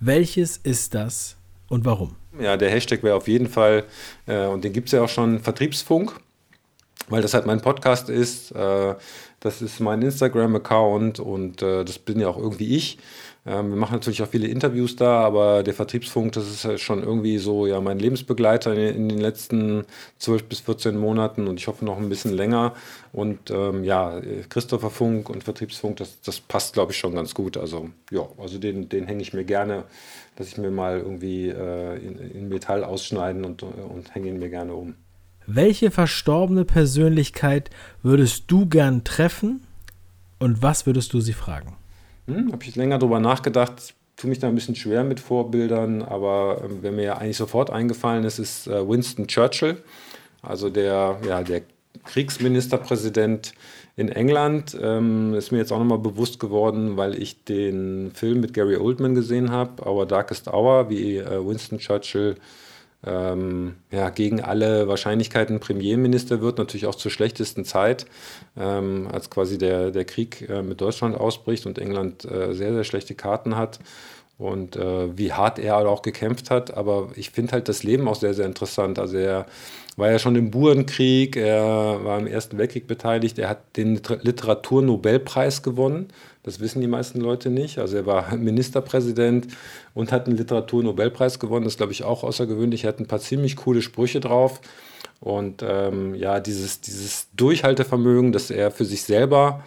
Welches 0.00 0.56
ist 0.56 0.94
das 0.94 1.36
und 1.68 1.84
warum? 1.84 2.16
Ja, 2.40 2.56
der 2.56 2.70
Hashtag 2.70 3.02
wäre 3.02 3.16
auf 3.16 3.28
jeden 3.28 3.48
Fall, 3.48 3.84
äh, 4.26 4.46
und 4.46 4.64
den 4.64 4.72
gibt 4.72 4.88
es 4.88 4.92
ja 4.92 5.02
auch 5.02 5.08
schon, 5.08 5.40
Vertriebsfunk, 5.40 6.18
weil 7.08 7.22
das 7.22 7.34
halt 7.34 7.46
mein 7.46 7.60
Podcast 7.60 8.08
ist. 8.08 8.52
Äh, 8.52 8.94
das 9.40 9.62
ist 9.62 9.80
mein 9.80 10.02
Instagram-Account 10.02 11.20
und 11.20 11.62
äh, 11.62 11.84
das 11.84 11.98
bin 11.98 12.18
ja 12.18 12.28
auch 12.28 12.38
irgendwie 12.38 12.74
ich. 12.74 12.98
Ähm, 13.46 13.70
wir 13.70 13.76
machen 13.76 13.94
natürlich 13.94 14.22
auch 14.22 14.28
viele 14.28 14.48
Interviews 14.48 14.96
da, 14.96 15.20
aber 15.20 15.62
der 15.62 15.74
Vertriebsfunk, 15.74 16.32
das 16.32 16.48
ist 16.48 16.64
ja 16.64 16.76
schon 16.76 17.02
irgendwie 17.02 17.38
so 17.38 17.66
ja 17.66 17.80
mein 17.80 17.98
Lebensbegleiter 17.98 18.74
in, 18.74 18.96
in 18.96 19.08
den 19.08 19.18
letzten 19.18 19.84
12 20.18 20.44
bis 20.44 20.60
14 20.60 20.98
Monaten 20.98 21.46
und 21.46 21.58
ich 21.58 21.68
hoffe 21.68 21.84
noch 21.84 21.98
ein 21.98 22.08
bisschen 22.08 22.32
länger. 22.32 22.74
Und 23.12 23.50
ähm, 23.50 23.84
ja, 23.84 24.20
Christopher 24.48 24.90
Funk 24.90 25.30
und 25.30 25.44
Vertriebsfunk, 25.44 25.96
das, 25.98 26.20
das 26.20 26.40
passt, 26.40 26.74
glaube 26.74 26.92
ich, 26.92 26.98
schon 26.98 27.14
ganz 27.14 27.32
gut. 27.32 27.56
Also 27.56 27.90
ja, 28.10 28.28
also 28.38 28.58
den, 28.58 28.88
den 28.88 29.06
hänge 29.06 29.22
ich 29.22 29.32
mir 29.32 29.44
gerne, 29.44 29.84
dass 30.36 30.48
ich 30.48 30.58
mir 30.58 30.70
mal 30.70 30.98
irgendwie 30.98 31.48
äh, 31.48 31.96
in, 31.96 32.18
in, 32.18 32.48
Metall 32.48 32.84
ausschneiden 32.84 33.44
und, 33.44 33.62
und 33.62 34.14
hänge 34.14 34.28
ihn 34.28 34.38
mir 34.38 34.50
gerne 34.50 34.74
um. 34.74 34.94
Welche 35.50 35.90
verstorbene 35.90 36.66
Persönlichkeit 36.66 37.70
würdest 38.02 38.44
du 38.48 38.66
gern 38.66 39.02
treffen 39.04 39.62
und 40.38 40.60
was 40.60 40.84
würdest 40.84 41.14
du 41.14 41.22
sie 41.22 41.32
fragen? 41.32 41.74
Hm, 42.26 42.52
Habe 42.52 42.62
ich 42.64 42.76
länger 42.76 42.98
drüber 42.98 43.18
nachgedacht. 43.18 43.72
Ich 43.78 43.94
tue 44.20 44.28
mich 44.28 44.40
da 44.40 44.48
ein 44.48 44.54
bisschen 44.54 44.74
schwer 44.74 45.04
mit 45.04 45.20
Vorbildern, 45.20 46.02
aber 46.02 46.60
äh, 46.62 46.68
wer 46.82 46.92
mir 46.92 47.02
ja 47.02 47.16
eigentlich 47.16 47.38
sofort 47.38 47.70
eingefallen 47.70 48.24
ist, 48.24 48.38
ist 48.38 48.66
äh, 48.66 48.86
Winston 48.86 49.26
Churchill, 49.26 49.78
also 50.42 50.68
der, 50.68 51.18
ja, 51.26 51.42
der 51.42 51.62
Kriegsministerpräsident 52.04 53.54
in 53.96 54.10
England. 54.10 54.76
Ähm, 54.78 55.32
ist 55.32 55.50
mir 55.50 55.58
jetzt 55.58 55.72
auch 55.72 55.78
nochmal 55.78 55.98
bewusst 55.98 56.40
geworden, 56.40 56.98
weil 56.98 57.14
ich 57.14 57.44
den 57.44 58.10
Film 58.12 58.42
mit 58.42 58.52
Gary 58.52 58.76
Oldman 58.76 59.14
gesehen 59.14 59.50
habe, 59.50 59.88
Our 59.88 60.04
Darkest 60.04 60.46
Hour, 60.48 60.90
wie 60.90 61.16
äh, 61.16 61.42
Winston 61.42 61.78
Churchill 61.78 62.36
ähm, 63.06 63.76
ja, 63.90 64.10
gegen 64.10 64.40
alle 64.40 64.88
Wahrscheinlichkeiten 64.88 65.60
Premierminister 65.60 66.40
wird, 66.40 66.58
natürlich 66.58 66.86
auch 66.86 66.96
zur 66.96 67.10
schlechtesten 67.10 67.64
Zeit, 67.64 68.06
ähm, 68.56 69.08
als 69.12 69.30
quasi 69.30 69.56
der, 69.56 69.90
der 69.90 70.04
Krieg 70.04 70.48
äh, 70.48 70.62
mit 70.62 70.80
Deutschland 70.80 71.16
ausbricht 71.16 71.66
und 71.66 71.78
England 71.78 72.24
äh, 72.24 72.54
sehr, 72.54 72.72
sehr 72.72 72.84
schlechte 72.84 73.14
Karten 73.14 73.56
hat 73.56 73.78
und 74.38 74.76
äh, 74.76 75.18
wie 75.18 75.32
hart 75.32 75.58
er 75.58 75.76
auch 75.76 76.02
gekämpft 76.02 76.50
hat. 76.50 76.76
Aber 76.76 77.10
ich 77.16 77.30
finde 77.30 77.52
halt 77.52 77.68
das 77.68 77.82
Leben 77.82 78.08
auch 78.08 78.14
sehr, 78.14 78.34
sehr 78.34 78.46
interessant. 78.46 78.98
Also 78.98 79.16
er 79.18 79.46
war 79.96 80.10
ja 80.10 80.18
schon 80.18 80.36
im 80.36 80.50
Burenkrieg, 80.50 81.36
er 81.36 82.04
war 82.04 82.18
im 82.18 82.28
Ersten 82.28 82.56
Weltkrieg 82.56 82.86
beteiligt, 82.86 83.38
er 83.38 83.48
hat 83.48 83.76
den 83.76 84.00
Literaturnobelpreis 84.22 85.62
gewonnen 85.62 86.08
das 86.48 86.60
wissen 86.60 86.80
die 86.80 86.86
meisten 86.86 87.20
Leute 87.20 87.50
nicht. 87.50 87.78
Also 87.78 87.98
er 87.98 88.06
war 88.06 88.34
Ministerpräsident 88.36 89.48
und 89.92 90.12
hat 90.12 90.26
einen 90.26 90.38
Literaturnobelpreis 90.38 91.38
gewonnen. 91.38 91.64
Das 91.64 91.76
glaube 91.76 91.92
ich, 91.92 92.04
auch 92.04 92.24
außergewöhnlich. 92.24 92.84
Er 92.84 92.88
hat 92.88 93.00
ein 93.00 93.06
paar 93.06 93.20
ziemlich 93.20 93.56
coole 93.56 93.82
Sprüche 93.82 94.20
drauf. 94.20 94.62
Und 95.20 95.62
ähm, 95.62 96.14
ja, 96.14 96.40
dieses, 96.40 96.80
dieses 96.80 97.28
Durchhaltevermögen, 97.34 98.32
das 98.32 98.50
er 98.50 98.70
für 98.70 98.86
sich 98.86 99.02
selber 99.02 99.62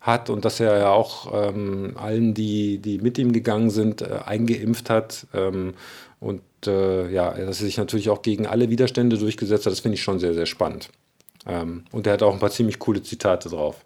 hat 0.00 0.30
und 0.30 0.44
dass 0.44 0.60
er 0.60 0.78
ja 0.78 0.90
auch 0.90 1.32
ähm, 1.32 1.92
allen, 1.96 2.34
die, 2.34 2.78
die 2.78 2.98
mit 2.98 3.18
ihm 3.18 3.32
gegangen 3.32 3.70
sind, 3.70 4.02
äh, 4.02 4.20
eingeimpft 4.24 4.88
hat. 4.90 5.26
Ähm, 5.34 5.74
und 6.20 6.42
äh, 6.66 7.10
ja, 7.10 7.32
dass 7.32 7.60
er 7.60 7.66
sich 7.66 7.76
natürlich 7.76 8.10
auch 8.10 8.22
gegen 8.22 8.46
alle 8.46 8.70
Widerstände 8.70 9.18
durchgesetzt 9.18 9.66
hat, 9.66 9.72
das 9.72 9.80
finde 9.80 9.96
ich 9.96 10.02
schon 10.02 10.18
sehr, 10.18 10.34
sehr 10.34 10.46
spannend. 10.46 10.90
Ähm, 11.46 11.84
und 11.92 12.06
er 12.06 12.14
hat 12.14 12.22
auch 12.22 12.32
ein 12.32 12.38
paar 12.38 12.50
ziemlich 12.50 12.78
coole 12.78 13.02
Zitate 13.02 13.48
drauf. 13.48 13.76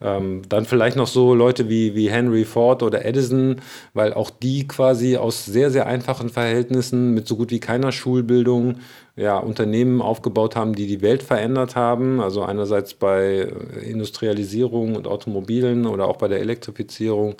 Ähm, 0.00 0.42
dann 0.48 0.64
vielleicht 0.64 0.96
noch 0.96 1.08
so 1.08 1.34
Leute 1.34 1.68
wie, 1.68 1.96
wie 1.96 2.08
Henry 2.08 2.44
Ford 2.44 2.84
oder 2.84 3.04
Edison, 3.04 3.56
weil 3.94 4.14
auch 4.14 4.30
die 4.30 4.68
quasi 4.68 5.16
aus 5.16 5.44
sehr, 5.44 5.72
sehr 5.72 5.86
einfachen 5.86 6.28
Verhältnissen 6.28 7.14
mit 7.14 7.26
so 7.26 7.36
gut 7.36 7.50
wie 7.50 7.58
keiner 7.58 7.90
Schulbildung 7.90 8.76
ja, 9.16 9.36
Unternehmen 9.36 10.00
aufgebaut 10.00 10.54
haben, 10.54 10.76
die 10.76 10.86
die 10.86 11.02
Welt 11.02 11.24
verändert 11.24 11.74
haben. 11.74 12.20
Also 12.20 12.44
einerseits 12.44 12.94
bei 12.94 13.52
Industrialisierung 13.82 14.94
und 14.94 15.08
Automobilen 15.08 15.86
oder 15.86 16.06
auch 16.06 16.18
bei 16.18 16.28
der 16.28 16.38
Elektrifizierung. 16.38 17.34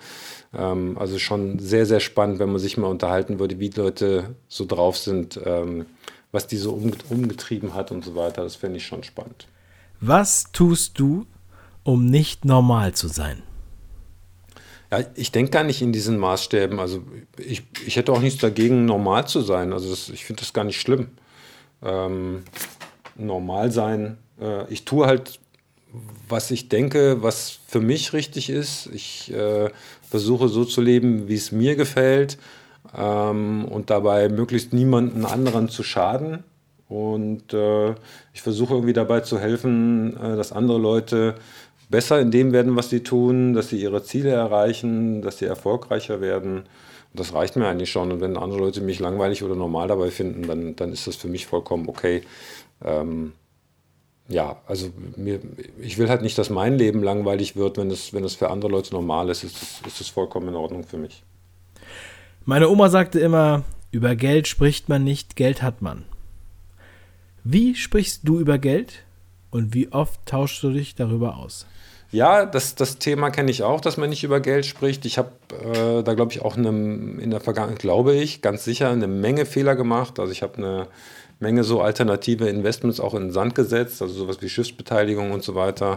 Ähm, 0.52 0.98
also 0.98 1.20
schon 1.20 1.60
sehr, 1.60 1.86
sehr 1.86 2.00
spannend, 2.00 2.40
wenn 2.40 2.50
man 2.50 2.58
sich 2.58 2.76
mal 2.76 2.88
unterhalten 2.88 3.38
würde, 3.38 3.60
wie 3.60 3.70
Leute 3.70 4.34
so 4.48 4.64
drauf 4.66 4.98
sind, 4.98 5.38
ähm, 5.44 5.86
was 6.32 6.48
die 6.48 6.56
so 6.56 6.72
umgetrieben 7.08 7.74
hat 7.74 7.92
und 7.92 8.04
so 8.04 8.16
weiter. 8.16 8.42
Das 8.42 8.56
fände 8.56 8.78
ich 8.78 8.86
schon 8.86 9.04
spannend. 9.04 9.46
Was 10.00 10.50
tust 10.52 10.98
du, 10.98 11.26
um 11.88 12.04
nicht 12.04 12.44
normal 12.44 12.92
zu 12.92 13.08
sein? 13.08 13.42
Ja, 14.90 15.00
ich 15.14 15.32
denke 15.32 15.52
gar 15.52 15.64
nicht 15.64 15.80
in 15.80 15.90
diesen 15.90 16.18
Maßstäben. 16.18 16.78
Also 16.80 17.02
ich, 17.38 17.62
ich 17.86 17.96
hätte 17.96 18.12
auch 18.12 18.20
nichts 18.20 18.42
dagegen, 18.42 18.84
normal 18.84 19.26
zu 19.26 19.40
sein. 19.40 19.72
Also 19.72 19.88
das, 19.88 20.10
ich 20.10 20.26
finde 20.26 20.40
das 20.40 20.52
gar 20.52 20.64
nicht 20.64 20.78
schlimm. 20.78 21.08
Ähm, 21.82 22.42
normal 23.16 23.72
sein. 23.72 24.18
Äh, 24.38 24.70
ich 24.70 24.84
tue 24.84 25.06
halt, 25.06 25.40
was 26.28 26.50
ich 26.50 26.68
denke, 26.68 27.22
was 27.22 27.58
für 27.66 27.80
mich 27.80 28.12
richtig 28.12 28.50
ist. 28.50 28.90
Ich 28.92 29.32
äh, 29.32 29.70
versuche 30.02 30.48
so 30.48 30.66
zu 30.66 30.82
leben, 30.82 31.26
wie 31.26 31.36
es 31.36 31.52
mir 31.52 31.74
gefällt 31.74 32.36
ähm, 32.94 33.64
und 33.64 33.88
dabei 33.88 34.28
möglichst 34.28 34.74
niemanden 34.74 35.24
anderen 35.24 35.70
zu 35.70 35.82
schaden. 35.82 36.44
Und 36.88 37.52
äh, 37.52 37.90
ich 38.32 38.40
versuche 38.40 38.74
irgendwie 38.74 38.94
dabei 38.94 39.20
zu 39.20 39.38
helfen, 39.38 40.16
äh, 40.16 40.36
dass 40.36 40.52
andere 40.52 40.78
Leute 40.78 41.34
besser 41.88 42.20
in 42.20 42.30
dem 42.30 42.52
werden, 42.52 42.76
was 42.76 42.90
sie 42.90 43.02
tun, 43.02 43.54
dass 43.54 43.68
sie 43.68 43.80
ihre 43.80 44.02
Ziele 44.02 44.30
erreichen, 44.30 45.22
dass 45.22 45.38
sie 45.38 45.46
erfolgreicher 45.46 46.20
werden. 46.20 46.58
Und 46.58 47.20
das 47.20 47.32
reicht 47.32 47.56
mir 47.56 47.66
eigentlich 47.66 47.90
schon. 47.90 48.12
Und 48.12 48.20
wenn 48.20 48.36
andere 48.36 48.60
Leute 48.60 48.80
mich 48.80 49.00
langweilig 49.00 49.42
oder 49.42 49.54
normal 49.54 49.88
dabei 49.88 50.10
finden, 50.10 50.46
dann, 50.46 50.76
dann 50.76 50.92
ist 50.92 51.06
das 51.06 51.16
für 51.16 51.28
mich 51.28 51.46
vollkommen 51.46 51.88
okay. 51.88 52.22
Ähm, 52.84 53.32
ja, 54.28 54.60
also 54.66 54.90
mir, 55.16 55.40
ich 55.80 55.96
will 55.96 56.10
halt 56.10 56.20
nicht, 56.20 56.36
dass 56.36 56.50
mein 56.50 56.76
Leben 56.76 57.02
langweilig 57.02 57.56
wird, 57.56 57.78
wenn 57.78 57.90
es, 57.90 58.12
wenn 58.12 58.28
für 58.28 58.50
andere 58.50 58.70
Leute 58.70 58.92
normal 58.92 59.30
ist, 59.30 59.42
ist 59.42 60.00
es 60.00 60.08
vollkommen 60.08 60.48
in 60.48 60.54
Ordnung 60.54 60.84
für 60.84 60.98
mich. 60.98 61.22
Meine 62.44 62.68
Oma 62.68 62.90
sagte 62.90 63.20
immer, 63.20 63.64
über 63.90 64.16
Geld 64.16 64.46
spricht 64.46 64.90
man 64.90 65.02
nicht, 65.02 65.34
Geld 65.34 65.62
hat 65.62 65.80
man. 65.80 66.04
Wie 67.42 67.74
sprichst 67.74 68.28
du 68.28 68.38
über 68.38 68.58
Geld 68.58 69.04
und 69.50 69.74
wie 69.74 69.92
oft 69.92 70.24
tauschst 70.26 70.62
du 70.62 70.70
dich 70.70 70.94
darüber 70.94 71.36
aus? 71.36 71.66
Ja, 72.10 72.46
das, 72.46 72.74
das 72.74 72.98
Thema 72.98 73.30
kenne 73.30 73.50
ich 73.50 73.62
auch, 73.62 73.82
dass 73.82 73.98
man 73.98 74.08
nicht 74.08 74.24
über 74.24 74.40
Geld 74.40 74.64
spricht. 74.64 75.04
Ich 75.04 75.18
habe 75.18 75.30
äh, 75.62 76.02
da, 76.02 76.14
glaube 76.14 76.32
ich, 76.32 76.40
auch 76.40 76.56
eine, 76.56 76.70
in 76.70 77.30
der 77.30 77.40
Vergangenheit, 77.40 77.80
glaube 77.80 78.14
ich, 78.14 78.40
ganz 78.40 78.64
sicher 78.64 78.88
eine 78.88 79.06
Menge 79.06 79.44
Fehler 79.44 79.76
gemacht. 79.76 80.18
Also 80.18 80.32
ich 80.32 80.42
habe 80.42 80.56
eine 80.56 80.88
Menge 81.38 81.64
so 81.64 81.82
alternative 81.82 82.48
Investments 82.48 82.98
auch 82.98 83.12
in 83.12 83.24
den 83.24 83.30
Sand 83.30 83.54
gesetzt, 83.54 84.00
also 84.00 84.14
sowas 84.14 84.40
wie 84.40 84.48
Schiffsbeteiligung 84.48 85.32
und 85.32 85.44
so 85.44 85.54
weiter. 85.54 85.96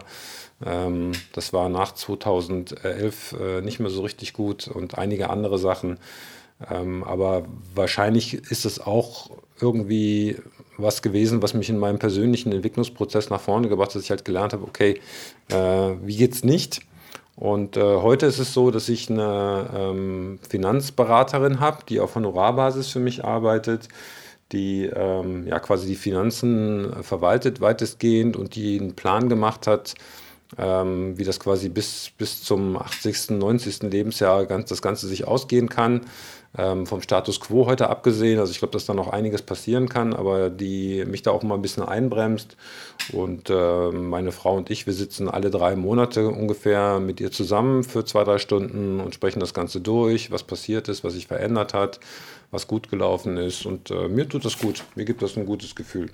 Ähm, 0.66 1.14
das 1.32 1.54
war 1.54 1.70
nach 1.70 1.94
2011 1.94 3.36
äh, 3.40 3.62
nicht 3.62 3.80
mehr 3.80 3.90
so 3.90 4.02
richtig 4.02 4.34
gut 4.34 4.68
und 4.68 4.98
einige 4.98 5.30
andere 5.30 5.58
Sachen. 5.58 5.98
Ähm, 6.70 7.04
aber 7.06 7.46
wahrscheinlich 7.74 8.34
ist 8.34 8.66
es 8.66 8.80
auch 8.80 9.32
irgendwie 9.60 10.38
was 10.82 11.02
gewesen, 11.02 11.42
was 11.42 11.54
mich 11.54 11.70
in 11.70 11.78
meinem 11.78 12.00
persönlichen 12.00 12.52
Entwicklungsprozess 12.52 13.30
nach 13.30 13.42
vorne 13.42 13.70
gebracht 13.70 13.90
hat, 13.90 13.96
dass 13.96 14.04
ich 14.04 14.10
halt 14.10 14.26
gelernt 14.26 14.54
habe, 14.54 14.64
okay, 14.64 15.00
äh, 15.50 15.56
wie 16.04 16.16
geht's 16.16 16.44
nicht? 16.44 16.82
Und 17.36 17.78
äh, 17.78 17.82
heute 17.82 18.26
ist 18.26 18.40
es 18.40 18.54
so, 18.54 18.72
dass 18.72 18.90
ich 18.90 19.10
eine 19.10 19.70
ähm, 19.76 20.40
Finanzberaterin 20.48 21.60
habe, 21.60 21.80
die 21.90 22.00
auf 22.00 22.16
Honorarbasis 22.16 22.90
für 22.90 23.00
mich 23.00 23.24
arbeitet, 23.24 23.88
die 24.52 24.86
ähm, 24.86 25.48
ja 25.48 25.60
quasi 25.60 25.88
die 25.88 25.96
Finanzen 25.96 26.92
verwaltet 27.02 27.62
weitestgehend 27.62 28.36
und 28.36 28.56
die 28.56 28.80
einen 28.80 28.96
Plan 28.96 29.30
gemacht 29.30 29.66
hat, 29.66 29.96
ähm, 30.58 31.18
wie 31.18 31.24
das 31.24 31.40
quasi 31.40 31.70
bis, 31.70 32.12
bis 32.18 32.44
zum 32.44 32.78
80., 32.78 33.32
90. 33.32 33.84
Lebensjahr 33.84 34.46
ganz, 34.46 34.70
das 34.70 34.82
Ganze 34.82 35.08
sich 35.08 35.26
ausgehen 35.28 35.70
kann 35.70 36.02
ähm, 36.58 36.86
vom 36.86 37.02
Status 37.02 37.40
quo 37.40 37.66
heute 37.66 37.90
abgesehen. 37.90 38.40
Also 38.40 38.52
ich 38.52 38.60
glaube, 38.60 38.74
dass 38.74 38.86
da 38.86 38.94
noch 38.94 39.08
einiges 39.08 39.42
passieren 39.42 39.90
kann, 39.90 40.14
aber 40.14 40.50
die 40.50 41.06
mich 41.06 41.22
da 41.22 41.32
auch 41.32 41.44
mal 41.44 41.56
ein 41.56 41.62
bisschen 41.62 41.84
einbremst. 41.84 42.58
Und 43.12 43.50
äh, 43.50 43.92
meine 43.92 44.32
Frau 44.32 44.58
und 44.58 44.70
ich, 44.70 44.86
wir 44.86 44.94
sitzen 44.94 45.30
alle 45.30 45.50
drei 45.50 45.76
Monate 45.76 46.28
ungefähr 46.28 47.00
mit 47.00 47.20
ihr 47.22 47.32
zusammen 47.32 47.84
für 47.84 48.06
zwei, 48.06 48.24
drei 48.24 48.38
Stunden 48.38 49.00
und 49.00 49.16
sprechen 49.16 49.40
das 49.40 49.54
Ganze 49.54 49.82
durch, 49.82 50.32
was 50.32 50.44
passiert 50.44 50.90
ist, 50.90 51.04
was 51.04 51.14
sich 51.14 51.28
verändert 51.28 51.74
hat, 51.74 52.00
was 52.52 52.68
gut 52.68 52.90
gelaufen 52.90 53.38
ist. 53.38 53.66
Und 53.66 53.92
äh, 53.92 54.08
mir 54.08 54.28
tut 54.28 54.46
das 54.46 54.60
gut. 54.60 54.84
Mir 54.96 55.06
gibt 55.06 55.22
das 55.22 55.38
ein 55.38 55.46
gutes 55.46 55.76
Gefühl. 55.76 56.10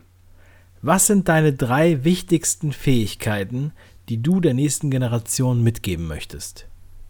Was 0.83 1.07
sind 1.07 1.27
deine 1.27 1.53
drei 1.53 2.03
wichtigsten 2.03 2.71
Fähigkeiten, 2.71 3.73
die 4.09 4.21
du 4.21 4.39
der 4.39 4.53
nächsten 4.53 4.89
Generation 4.89 5.63
mitgeben 5.63 6.07
möchtest? 6.07 6.67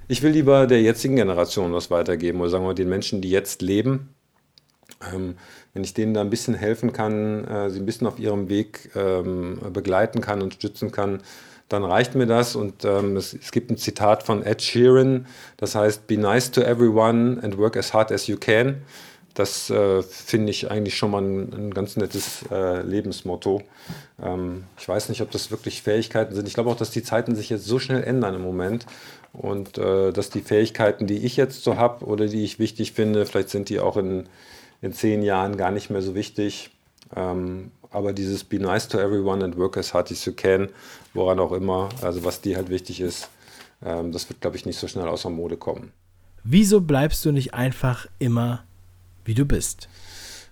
Ich 0.08 0.24
will 0.24 0.32
lieber 0.32 0.68
der 0.68 0.82
jetzigen 0.82 1.16
Generation 1.16 1.74
was 1.74 1.92
weitergeben 1.92 2.40
oder 2.40 2.50
sagen 2.50 2.66
wir 2.66 2.74
den 2.74 2.90
Menschen, 2.90 3.22
die 3.22 3.30
jetzt 3.30 3.62
leben. 3.62 4.10
Ähm, 5.14 5.36
wenn 5.74 5.84
ich 5.84 5.94
denen 5.94 6.14
da 6.14 6.22
ein 6.22 6.30
bisschen 6.30 6.56
helfen 6.56 6.94
kann, 6.94 7.44
äh, 7.46 7.70
sie 7.70 7.80
ein 7.80 7.86
bisschen 7.86 8.08
auf 8.08 8.20
ihrem 8.20 8.50
Weg 8.50 8.90
ähm, 8.96 9.60
begleiten 9.74 10.22
kann 10.22 10.42
und 10.42 10.54
stützen 10.54 10.92
kann, 10.92 11.22
dann 11.70 11.84
reicht 11.84 12.16
mir 12.16 12.26
das. 12.26 12.56
Und 12.56 12.86
ähm, 12.86 13.18
es, 13.18 13.34
es, 13.34 13.52
gibt 13.52 13.70
ein 13.70 13.78
Zitat 13.78 14.24
von 14.24 14.44
Ed 14.44 14.62
Sheeran, 14.62 15.28
das 15.58 15.76
heißt, 15.76 16.08
Be 16.08 16.18
nice 16.18 16.50
to 16.52 16.62
everyone 16.62 17.40
and 17.44 17.58
work 17.58 17.76
as 17.78 17.94
hard 17.94 18.12
as 18.12 18.28
you 18.28 18.38
can. 18.38 18.82
Das 19.38 19.70
äh, 19.70 20.02
finde 20.02 20.50
ich 20.50 20.72
eigentlich 20.72 20.98
schon 20.98 21.12
mal 21.12 21.22
ein, 21.22 21.54
ein 21.54 21.72
ganz 21.72 21.96
nettes 21.96 22.44
äh, 22.50 22.82
Lebensmotto. 22.82 23.62
Ähm, 24.20 24.64
ich 24.80 24.90
weiß 24.90 25.10
nicht, 25.10 25.22
ob 25.22 25.30
das 25.30 25.52
wirklich 25.52 25.84
Fähigkeiten 25.84 26.34
sind. 26.34 26.48
Ich 26.48 26.56
glaube 26.56 26.72
auch, 26.72 26.76
dass 26.76 26.90
die 26.90 27.04
Zeiten 27.04 27.36
sich 27.36 27.52
jetzt 27.52 27.66
so 27.66 27.78
schnell 27.78 28.04
ändern 28.04 28.34
im 28.34 28.42
Moment 28.42 28.88
und 29.34 29.78
äh, 29.78 30.12
dass 30.12 30.32
die 30.32 30.42
Fähigkeiten, 30.42 31.06
die 31.06 31.20
ich 31.20 31.38
jetzt 31.38 31.64
so 31.64 31.78
habe 31.78 32.04
oder 32.06 32.26
die 32.26 32.44
ich 32.44 32.58
wichtig 32.58 32.94
finde, 32.94 33.28
vielleicht 33.28 33.50
sind 33.50 33.70
die 33.70 33.80
auch 33.80 33.96
in, 33.96 34.24
in 34.82 34.92
zehn 34.92 35.22
Jahren 35.22 35.56
gar 35.56 35.70
nicht 35.70 35.92
mehr 35.92 36.02
so 36.02 36.16
wichtig. 36.16 36.72
Ähm, 37.16 37.70
aber 37.92 38.14
dieses 38.14 38.44
Be 38.44 38.58
nice 38.58 38.88
to 38.88 38.98
everyone 38.98 39.46
and 39.46 39.56
work 39.56 39.78
as 39.78 39.94
hard 39.94 40.12
as 40.12 40.26
you 40.26 40.34
can, 40.34 40.70
woran 41.14 41.40
auch 41.40 41.52
immer, 41.52 41.90
also 42.02 42.24
was 42.26 42.42
dir 42.42 42.58
halt 42.58 42.70
wichtig 42.70 43.02
ist, 43.02 43.30
ähm, 43.86 44.12
das 44.12 44.28
wird, 44.30 44.42
glaube 44.42 44.58
ich, 44.58 44.66
nicht 44.66 44.80
so 44.80 44.88
schnell 44.88 45.08
außer 45.08 45.30
Mode 45.30 45.58
kommen. 45.58 45.92
Wieso 46.44 46.82
bleibst 46.82 47.24
du 47.24 47.32
nicht 47.32 47.54
einfach 47.54 48.08
immer 48.18 48.64
wie 49.28 49.36
du 49.36 49.46
bist. 49.46 49.88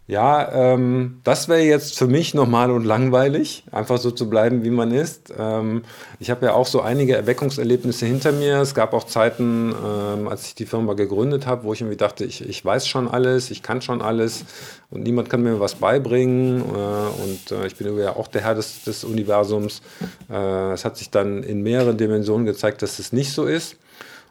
Ja, 0.07 0.51
ähm, 0.73 1.21
das 1.23 1.49
wäre 1.49 1.61
jetzt 1.61 1.97
für 1.97 2.05
mich 2.05 2.35
normal 2.35 2.69
und 2.69 2.85
langweilig, 2.85 3.63
einfach 3.71 3.97
so 3.97 4.11
zu 4.11 4.29
bleiben, 4.29 4.63
wie 4.63 4.69
man 4.69 4.91
ist. 4.91 5.33
Ähm, 5.35 5.81
ich 6.19 6.29
habe 6.29 6.45
ja 6.45 6.53
auch 6.53 6.67
so 6.67 6.81
einige 6.81 7.15
Erweckungserlebnisse 7.15 8.05
hinter 8.05 8.31
mir. 8.31 8.61
Es 8.61 8.75
gab 8.75 8.93
auch 8.93 9.05
Zeiten, 9.05 9.73
ähm, 9.73 10.27
als 10.27 10.45
ich 10.45 10.53
die 10.53 10.67
Firma 10.67 10.93
gegründet 10.93 11.47
habe, 11.47 11.63
wo 11.63 11.73
ich 11.73 11.81
irgendwie 11.81 11.97
dachte, 11.97 12.23
ich, 12.23 12.47
ich 12.47 12.63
weiß 12.63 12.87
schon 12.87 13.07
alles, 13.07 13.49
ich 13.49 13.63
kann 13.63 13.81
schon 13.81 14.03
alles 14.03 14.45
und 14.91 15.01
niemand 15.01 15.31
kann 15.31 15.41
mir 15.41 15.59
was 15.59 15.73
beibringen. 15.73 16.61
Äh, 16.61 17.23
und 17.23 17.51
äh, 17.51 17.65
ich 17.65 17.75
bin 17.75 17.97
ja 17.97 18.15
auch 18.15 18.27
der 18.27 18.43
Herr 18.43 18.53
des, 18.53 18.83
des 18.83 19.03
Universums. 19.03 19.81
Äh, 20.29 20.73
es 20.73 20.85
hat 20.85 20.97
sich 20.97 21.09
dann 21.09 21.41
in 21.41 21.63
mehreren 21.63 21.97
Dimensionen 21.97 22.45
gezeigt, 22.45 22.83
dass 22.83 22.99
es 22.99 23.11
nicht 23.11 23.33
so 23.33 23.45
ist. 23.45 23.77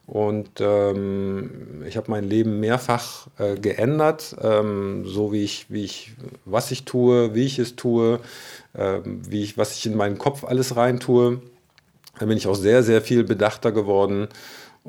Und 0.06 0.60
ähm, 0.60 1.82
ich 1.86 1.96
habe 1.96 2.10
mein 2.10 2.24
Leben 2.24 2.60
mehrfach 2.60 3.26
äh, 3.38 3.54
geändert, 3.54 4.36
ähm, 4.42 5.06
so 5.06 5.32
wie 5.32 5.42
ich, 5.42 5.66
wie 5.70 5.84
ich, 5.84 6.12
was 6.44 6.70
ich 6.70 6.84
tue, 6.84 7.34
wie 7.34 7.46
ich 7.46 7.58
es 7.58 7.74
tue, 7.74 8.20
äh, 8.74 9.00
wie 9.04 9.42
ich, 9.42 9.56
was 9.56 9.76
ich 9.76 9.86
in 9.86 9.96
meinen 9.96 10.18
Kopf 10.18 10.44
alles 10.44 10.76
rein 10.76 11.00
tue. 11.00 11.40
Da 12.18 12.26
bin 12.26 12.36
ich 12.36 12.46
auch 12.46 12.54
sehr, 12.54 12.82
sehr 12.82 13.00
viel 13.00 13.24
bedachter 13.24 13.72
geworden. 13.72 14.28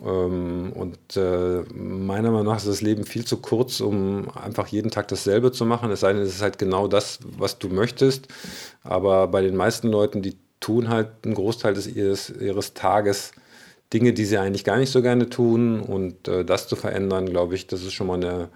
Ähm, 0.04 0.74
und 0.74 0.98
äh, 1.16 1.62
meiner 1.74 2.32
Meinung 2.32 2.48
nach 2.48 2.58
ist 2.58 2.68
das 2.68 2.82
Leben 2.82 3.06
viel 3.06 3.24
zu 3.24 3.38
kurz, 3.38 3.80
um 3.80 4.28
einfach 4.36 4.68
jeden 4.68 4.92
Tag 4.92 5.08
dasselbe 5.08 5.54
zu 5.54 5.66
machen. 5.66 5.92
Es 5.92 6.02
sei 6.02 6.12
denn, 6.12 6.22
es 6.22 6.36
ist 6.36 6.42
halt 6.42 6.58
genau 6.58 6.90
das, 6.90 7.20
was 7.38 7.58
du 7.58 7.70
möchtest. 7.70 8.28
Aber 8.84 9.28
bei 9.28 9.42
den 9.42 9.56
meisten 9.56 9.88
Leuten, 9.88 10.22
die 10.22 10.36
tun 10.60 10.90
halt 10.90 11.10
einen 11.24 11.36
Großteil 11.36 11.74
des, 11.74 11.88
ihres, 11.88 12.30
ihres 12.30 12.74
Tages 12.74 13.32
Dinge, 13.96 14.12
die 14.12 14.26
sie 14.26 14.38
eigentlich 14.38 14.66
gar 14.66 14.78
nicht 14.78 14.92
so 14.92 15.02
gerne 15.02 15.30
tun. 15.30 15.80
Und 15.80 16.28
äh, 16.28 16.44
das 16.44 16.68
zu 16.68 16.76
verändern, 16.76 17.30
glaube 17.30 17.56
ich, 17.56 17.66
das 17.68 17.82
ist 17.82 17.94
schon 17.94 18.08
mal 18.08 18.16
eine, 18.16 18.50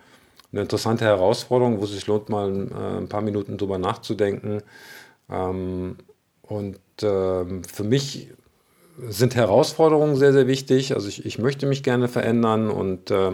eine 0.52 0.62
interessante 0.62 1.06
Herausforderung, 1.06 1.80
wo 1.80 1.86
es 1.86 1.92
sich 1.92 2.08
lohnt, 2.08 2.28
mal 2.28 2.50
äh, 2.50 2.98
ein 2.98 3.08
paar 3.08 3.22
Minuten 3.22 3.58
drüber 3.58 3.78
nachzudenken. 3.78 4.62
Ähm, 5.30 5.96
und 6.42 6.76
äh, 7.02 7.46
für 7.72 7.84
mich 7.86 8.28
sind 9.08 9.36
Herausforderungen 9.36 10.16
sehr, 10.16 10.34
sehr 10.34 10.48
wichtig. 10.48 10.94
Also 10.94 11.08
ich, 11.08 11.26
ich 11.26 11.40
möchte 11.40 11.66
mich 11.66 11.84
gerne 11.84 12.08
verändern 12.08 12.70
und 12.70 13.12
äh, 13.12 13.32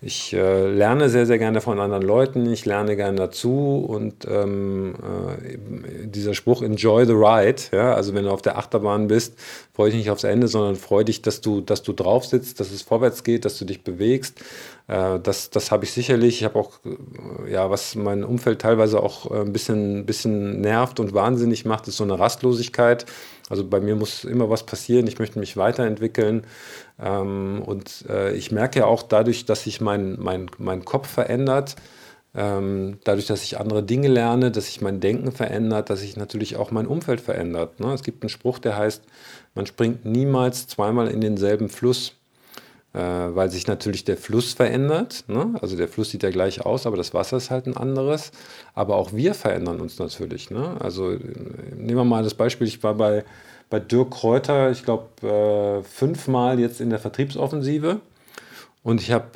ich 0.00 0.32
äh, 0.32 0.70
lerne 0.70 1.08
sehr, 1.08 1.26
sehr 1.26 1.38
gerne 1.38 1.60
von 1.60 1.78
anderen 1.80 2.02
Leuten. 2.02 2.50
Ich 2.50 2.64
lerne 2.64 2.96
gerne 2.96 3.16
dazu 3.16 3.84
und 3.86 4.26
ähm, 4.28 4.94
äh, 4.94 6.06
dieser 6.06 6.34
Spruch 6.34 6.62
Enjoy 6.62 7.06
the 7.06 7.12
ride. 7.12 7.62
Ja? 7.72 7.94
Also 7.94 8.14
wenn 8.14 8.24
du 8.24 8.30
auf 8.30 8.42
der 8.42 8.58
Achterbahn 8.58 9.08
bist, 9.08 9.34
freue 9.72 9.90
dich 9.90 9.98
nicht 9.98 10.10
aufs 10.10 10.24
Ende, 10.24 10.48
sondern 10.48 10.76
freue 10.76 11.04
dich, 11.04 11.22
dass 11.22 11.40
du, 11.40 11.60
dass 11.60 11.82
du 11.82 11.92
drauf 11.92 12.24
sitzt, 12.24 12.60
dass 12.60 12.70
es 12.70 12.82
vorwärts 12.82 13.24
geht, 13.24 13.44
dass 13.44 13.58
du 13.58 13.64
dich 13.64 13.84
bewegst. 13.84 14.40
Äh, 14.88 15.20
das 15.20 15.50
das 15.50 15.70
habe 15.70 15.84
ich 15.84 15.92
sicherlich. 15.92 16.40
Ich 16.40 16.44
habe 16.44 16.58
auch, 16.58 16.72
äh, 16.84 17.52
ja, 17.52 17.70
was 17.70 17.94
mein 17.94 18.24
Umfeld 18.24 18.60
teilweise 18.60 19.02
auch 19.02 19.30
äh, 19.30 19.40
ein 19.40 19.52
bisschen, 19.52 20.06
bisschen 20.06 20.60
nervt 20.60 21.00
und 21.00 21.14
wahnsinnig 21.14 21.64
macht, 21.64 21.88
ist 21.88 21.96
so 21.96 22.04
eine 22.04 22.18
Rastlosigkeit. 22.18 23.06
Also 23.48 23.66
bei 23.66 23.80
mir 23.80 23.96
muss 23.96 24.24
immer 24.24 24.50
was 24.50 24.64
passieren. 24.64 25.06
Ich 25.06 25.18
möchte 25.18 25.38
mich 25.38 25.56
weiterentwickeln. 25.56 26.44
Ähm, 27.00 27.62
und 27.64 28.04
äh, 28.08 28.34
ich 28.34 28.52
merke 28.52 28.80
ja 28.80 28.86
auch 28.86 29.02
dadurch, 29.02 29.44
dass 29.44 29.64
sich 29.64 29.80
mein, 29.80 30.16
mein, 30.18 30.50
mein 30.58 30.84
Kopf 30.84 31.08
verändert, 31.08 31.76
ähm, 32.34 32.98
dadurch, 33.04 33.26
dass 33.26 33.42
ich 33.42 33.58
andere 33.58 33.82
Dinge 33.82 34.08
lerne, 34.08 34.50
dass 34.50 34.66
sich 34.66 34.80
mein 34.80 35.00
Denken 35.00 35.32
verändert, 35.32 35.90
dass 35.90 36.00
sich 36.00 36.16
natürlich 36.16 36.56
auch 36.56 36.70
mein 36.70 36.86
Umfeld 36.86 37.20
verändert. 37.20 37.78
Ne? 37.78 37.92
Es 37.92 38.02
gibt 38.02 38.22
einen 38.22 38.30
Spruch, 38.30 38.58
der 38.58 38.76
heißt, 38.76 39.02
man 39.54 39.66
springt 39.66 40.04
niemals 40.04 40.66
zweimal 40.66 41.08
in 41.08 41.20
denselben 41.20 41.68
Fluss 41.68 42.14
weil 42.98 43.50
sich 43.50 43.66
natürlich 43.66 44.04
der 44.04 44.18
Fluss 44.18 44.52
verändert. 44.52 45.24
Ne? 45.26 45.54
Also 45.62 45.76
der 45.76 45.88
Fluss 45.88 46.10
sieht 46.10 46.22
ja 46.22 46.30
gleich 46.30 46.64
aus, 46.64 46.86
aber 46.86 46.96
das 46.96 47.14
Wasser 47.14 47.38
ist 47.38 47.50
halt 47.50 47.66
ein 47.66 47.76
anderes. 47.76 48.32
Aber 48.74 48.96
auch 48.96 49.12
wir 49.12 49.34
verändern 49.34 49.80
uns 49.80 49.98
natürlich. 49.98 50.50
Ne? 50.50 50.76
Also 50.78 51.12
äh, 51.12 51.18
nehmen 51.74 51.96
wir 51.96 52.04
mal 52.04 52.22
das 52.22 52.34
Beispiel, 52.34 52.66
ich 52.66 52.82
war 52.82 52.94
bei, 52.94 53.24
bei 53.70 53.80
Dirk 53.80 54.10
Kräuter, 54.10 54.70
ich 54.70 54.84
glaube, 54.84 55.26
äh, 55.26 55.82
fünfmal 55.82 56.60
jetzt 56.60 56.80
in 56.80 56.90
der 56.90 56.98
Vertriebsoffensive 56.98 58.00
und 58.82 59.00
ich 59.00 59.10
habe 59.10 59.26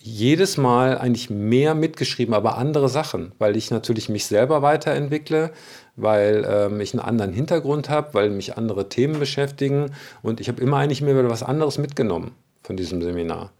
jedes 0.00 0.56
Mal 0.56 0.96
eigentlich 0.96 1.28
mehr 1.28 1.74
mitgeschrieben, 1.74 2.34
aber 2.34 2.56
andere 2.56 2.88
Sachen, 2.88 3.32
weil 3.38 3.56
ich 3.56 3.70
natürlich 3.70 4.08
mich 4.08 4.24
selber 4.24 4.62
weiterentwickle, 4.62 5.52
weil 5.96 6.46
ähm, 6.48 6.80
ich 6.80 6.94
einen 6.94 7.02
anderen 7.02 7.34
Hintergrund 7.34 7.90
habe, 7.90 8.14
weil 8.14 8.30
mich 8.30 8.56
andere 8.56 8.88
Themen 8.88 9.18
beschäftigen 9.18 9.90
und 10.22 10.40
ich 10.40 10.48
habe 10.48 10.62
immer 10.62 10.78
eigentlich 10.78 11.02
mehr 11.02 11.28
was 11.28 11.42
anderes 11.42 11.76
mitgenommen 11.76 12.32
von 12.62 12.76
diesem 12.76 13.02
Seminar. 13.02 13.52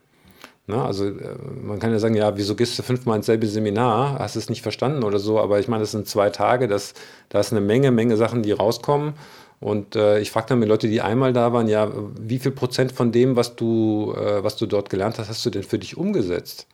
Na, 0.67 0.87
also 0.87 1.07
äh, 1.07 1.37
man 1.61 1.79
kann 1.79 1.91
ja 1.91 1.99
sagen, 1.99 2.15
ja, 2.15 2.37
wieso 2.37 2.55
gehst 2.55 2.79
du 2.79 2.83
fünfmal 2.83 3.17
ins 3.17 3.27
selbe 3.27 3.47
Seminar? 3.47 4.19
Hast 4.19 4.37
du 4.37 4.39
es 4.39 4.49
nicht 4.49 4.63
verstanden 4.63 5.03
oder 5.03 5.19
so? 5.19 5.41
Aber 5.41 5.59
ich 5.59 5.69
meine, 5.69 5.83
das 5.83 5.91
sind 5.91 6.09
zwei 6.09 6.31
Tage, 6.31 6.69
da 6.69 6.77
ist 6.77 7.53
eine 7.53 7.61
Menge, 7.61 7.91
Menge 7.91 8.17
Sachen, 8.17 8.43
die 8.43 8.53
rauskommen. 8.53 9.15
Und 9.61 9.95
äh, 9.95 10.19
ich 10.19 10.31
frage 10.31 10.49
dann 10.49 10.59
mit 10.59 10.69
Leute, 10.69 10.89
die 10.89 11.01
einmal 11.01 11.33
da 11.33 11.53
waren, 11.53 11.69
ja, 11.69 11.91
wie 12.21 12.41
viel 12.41 12.51
Prozent 12.51 12.91
von 12.91 13.13
dem, 13.13 13.37
was 13.37 13.55
du, 13.55 14.13
äh, 14.17 14.43
was 14.43 14.57
du 14.57 14.67
dort 14.67 14.91
gelernt 14.91 15.19
hast, 15.19 15.29
hast 15.29 15.47
du 15.47 15.51
denn 15.51 15.63
für 15.63 15.79
dich 15.79 15.97
umgesetzt? 15.97 16.67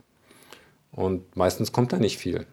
Und 0.93 1.37
meistens 1.37 1.73
kommt 1.73 1.93
da 1.93 1.99
nicht 1.99 2.17
viel. 2.17 2.47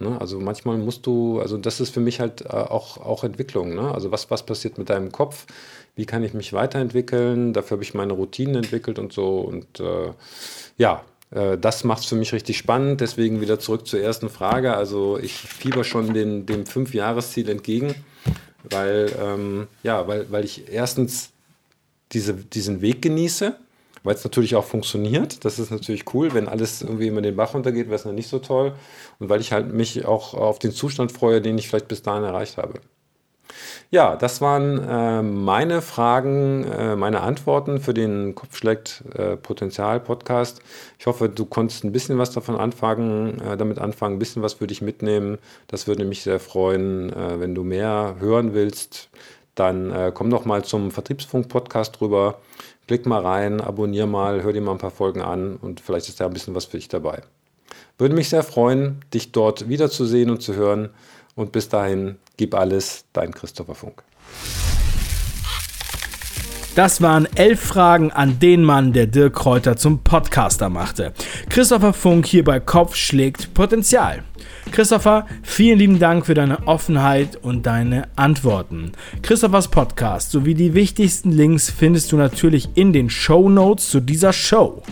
Ne? 0.00 0.20
Also 0.20 0.40
manchmal 0.40 0.78
musst 0.78 1.06
du, 1.06 1.40
also 1.40 1.58
das 1.58 1.80
ist 1.80 1.92
für 1.92 2.00
mich 2.00 2.20
halt 2.20 2.42
äh, 2.42 2.48
auch, 2.48 2.96
auch 2.98 3.22
Entwicklung. 3.24 3.74
Ne? 3.74 3.92
Also 3.92 4.10
was, 4.10 4.30
was 4.30 4.44
passiert 4.44 4.78
mit 4.78 4.90
deinem 4.90 5.12
Kopf? 5.12 5.46
Wie 5.94 6.06
kann 6.06 6.24
ich 6.24 6.34
mich 6.34 6.52
weiterentwickeln? 6.52 7.52
Dafür 7.52 7.76
habe 7.76 7.82
ich 7.82 7.94
meine 7.94 8.14
Routinen 8.14 8.56
entwickelt 8.56 8.98
und 8.98 9.12
so. 9.12 9.40
Und 9.40 9.80
äh, 9.80 10.12
ja, 10.78 11.04
äh, 11.30 11.58
das 11.58 11.84
macht 11.84 12.00
es 12.02 12.06
für 12.06 12.16
mich 12.16 12.32
richtig 12.32 12.56
spannend. 12.58 13.00
Deswegen 13.00 13.40
wieder 13.40 13.58
zurück 13.58 13.86
zur 13.86 14.00
ersten 14.00 14.30
Frage. 14.30 14.74
Also 14.74 15.18
ich 15.18 15.34
fieber 15.34 15.84
schon 15.84 16.14
den, 16.14 16.46
dem 16.46 16.66
Fünf-Jahres-Ziel 16.66 17.48
entgegen, 17.48 17.94
weil, 18.64 19.12
ähm, 19.20 19.68
ja, 19.82 20.08
weil, 20.08 20.30
weil 20.30 20.44
ich 20.44 20.72
erstens 20.72 21.30
diese, 22.12 22.34
diesen 22.34 22.80
Weg 22.80 23.02
genieße 23.02 23.56
weil 24.02 24.14
es 24.14 24.24
natürlich 24.24 24.56
auch 24.56 24.64
funktioniert. 24.64 25.44
Das 25.44 25.58
ist 25.58 25.70
natürlich 25.70 26.14
cool. 26.14 26.34
Wenn 26.34 26.48
alles 26.48 26.82
irgendwie 26.82 27.08
immer 27.08 27.22
den 27.22 27.36
Bach 27.36 27.54
runtergeht, 27.54 27.86
wäre 27.86 27.96
es 27.96 28.04
dann 28.04 28.14
nicht 28.14 28.28
so 28.28 28.38
toll. 28.38 28.72
Und 29.18 29.28
weil 29.28 29.40
ich 29.40 29.52
halt 29.52 29.72
mich 29.72 30.04
auch 30.04 30.34
auf 30.34 30.58
den 30.58 30.72
Zustand 30.72 31.12
freue, 31.12 31.40
den 31.40 31.58
ich 31.58 31.68
vielleicht 31.68 31.88
bis 31.88 32.02
dahin 32.02 32.24
erreicht 32.24 32.56
habe. 32.56 32.74
Ja, 33.90 34.14
das 34.16 34.40
waren 34.40 34.78
äh, 34.88 35.22
meine 35.22 35.82
Fragen, 35.82 36.64
äh, 36.64 36.94
meine 36.94 37.22
Antworten 37.22 37.80
für 37.80 37.92
den 37.92 38.34
Kopfschlägt 38.34 39.02
äh, 39.14 39.36
Potenzial 39.36 39.98
Podcast. 40.00 40.60
Ich 40.98 41.06
hoffe, 41.06 41.28
du 41.28 41.44
konntest 41.44 41.84
ein 41.84 41.92
bisschen 41.92 42.18
was 42.18 42.30
davon 42.30 42.56
anfangen, 42.56 43.40
äh, 43.40 43.56
damit 43.56 43.78
anfangen, 43.78 44.16
ein 44.16 44.18
bisschen 44.20 44.42
was 44.42 44.54
für 44.54 44.66
dich 44.66 44.80
mitnehmen. 44.80 45.38
Das 45.66 45.88
würde 45.88 46.04
mich 46.04 46.22
sehr 46.22 46.38
freuen. 46.38 47.12
Äh, 47.12 47.40
wenn 47.40 47.54
du 47.54 47.64
mehr 47.64 48.16
hören 48.20 48.54
willst, 48.54 49.08
dann 49.56 49.90
äh, 49.90 50.12
komm 50.14 50.30
doch 50.30 50.44
mal 50.44 50.64
zum 50.64 50.90
Vertriebsfunk 50.90 51.48
Podcast 51.48 51.98
drüber. 52.00 52.38
Klick 52.90 53.06
mal 53.06 53.24
rein, 53.24 53.60
abonnier 53.60 54.06
mal, 54.06 54.42
hör 54.42 54.52
dir 54.52 54.60
mal 54.60 54.72
ein 54.72 54.78
paar 54.78 54.90
Folgen 54.90 55.20
an 55.22 55.54
und 55.58 55.78
vielleicht 55.78 56.08
ist 56.08 56.18
da 56.18 56.26
ein 56.26 56.32
bisschen 56.32 56.56
was 56.56 56.64
für 56.64 56.76
dich 56.76 56.88
dabei. 56.88 57.22
Würde 57.98 58.16
mich 58.16 58.28
sehr 58.28 58.42
freuen, 58.42 59.04
dich 59.14 59.30
dort 59.30 59.68
wiederzusehen 59.68 60.28
und 60.28 60.42
zu 60.42 60.56
hören. 60.56 60.88
Und 61.36 61.52
bis 61.52 61.68
dahin, 61.68 62.16
gib 62.36 62.52
alles, 62.52 63.04
dein 63.12 63.32
Christopher 63.32 63.76
Funk. 63.76 64.02
Das 66.80 67.02
waren 67.02 67.28
elf 67.34 67.60
Fragen 67.60 68.10
an 68.10 68.38
den 68.38 68.64
Mann, 68.64 68.94
der 68.94 69.06
Dirk 69.06 69.34
Kräuter 69.34 69.76
zum 69.76 69.98
Podcaster 69.98 70.70
machte. 70.70 71.12
Christopher 71.50 71.92
Funk 71.92 72.24
hier 72.24 72.42
bei 72.42 72.58
Kopf 72.58 72.96
schlägt 72.96 73.52
Potenzial. 73.52 74.22
Christopher, 74.72 75.26
vielen 75.42 75.78
lieben 75.78 75.98
Dank 75.98 76.24
für 76.24 76.32
deine 76.32 76.66
Offenheit 76.66 77.36
und 77.36 77.66
deine 77.66 78.08
Antworten. 78.16 78.92
Christophers 79.20 79.68
Podcast 79.68 80.30
sowie 80.30 80.54
die 80.54 80.72
wichtigsten 80.72 81.32
Links 81.32 81.68
findest 81.68 82.12
du 82.12 82.16
natürlich 82.16 82.70
in 82.76 82.94
den 82.94 83.10
Show 83.10 83.50
Notes 83.50 83.90
zu 83.90 84.00
dieser 84.00 84.32
Show. 84.32 84.82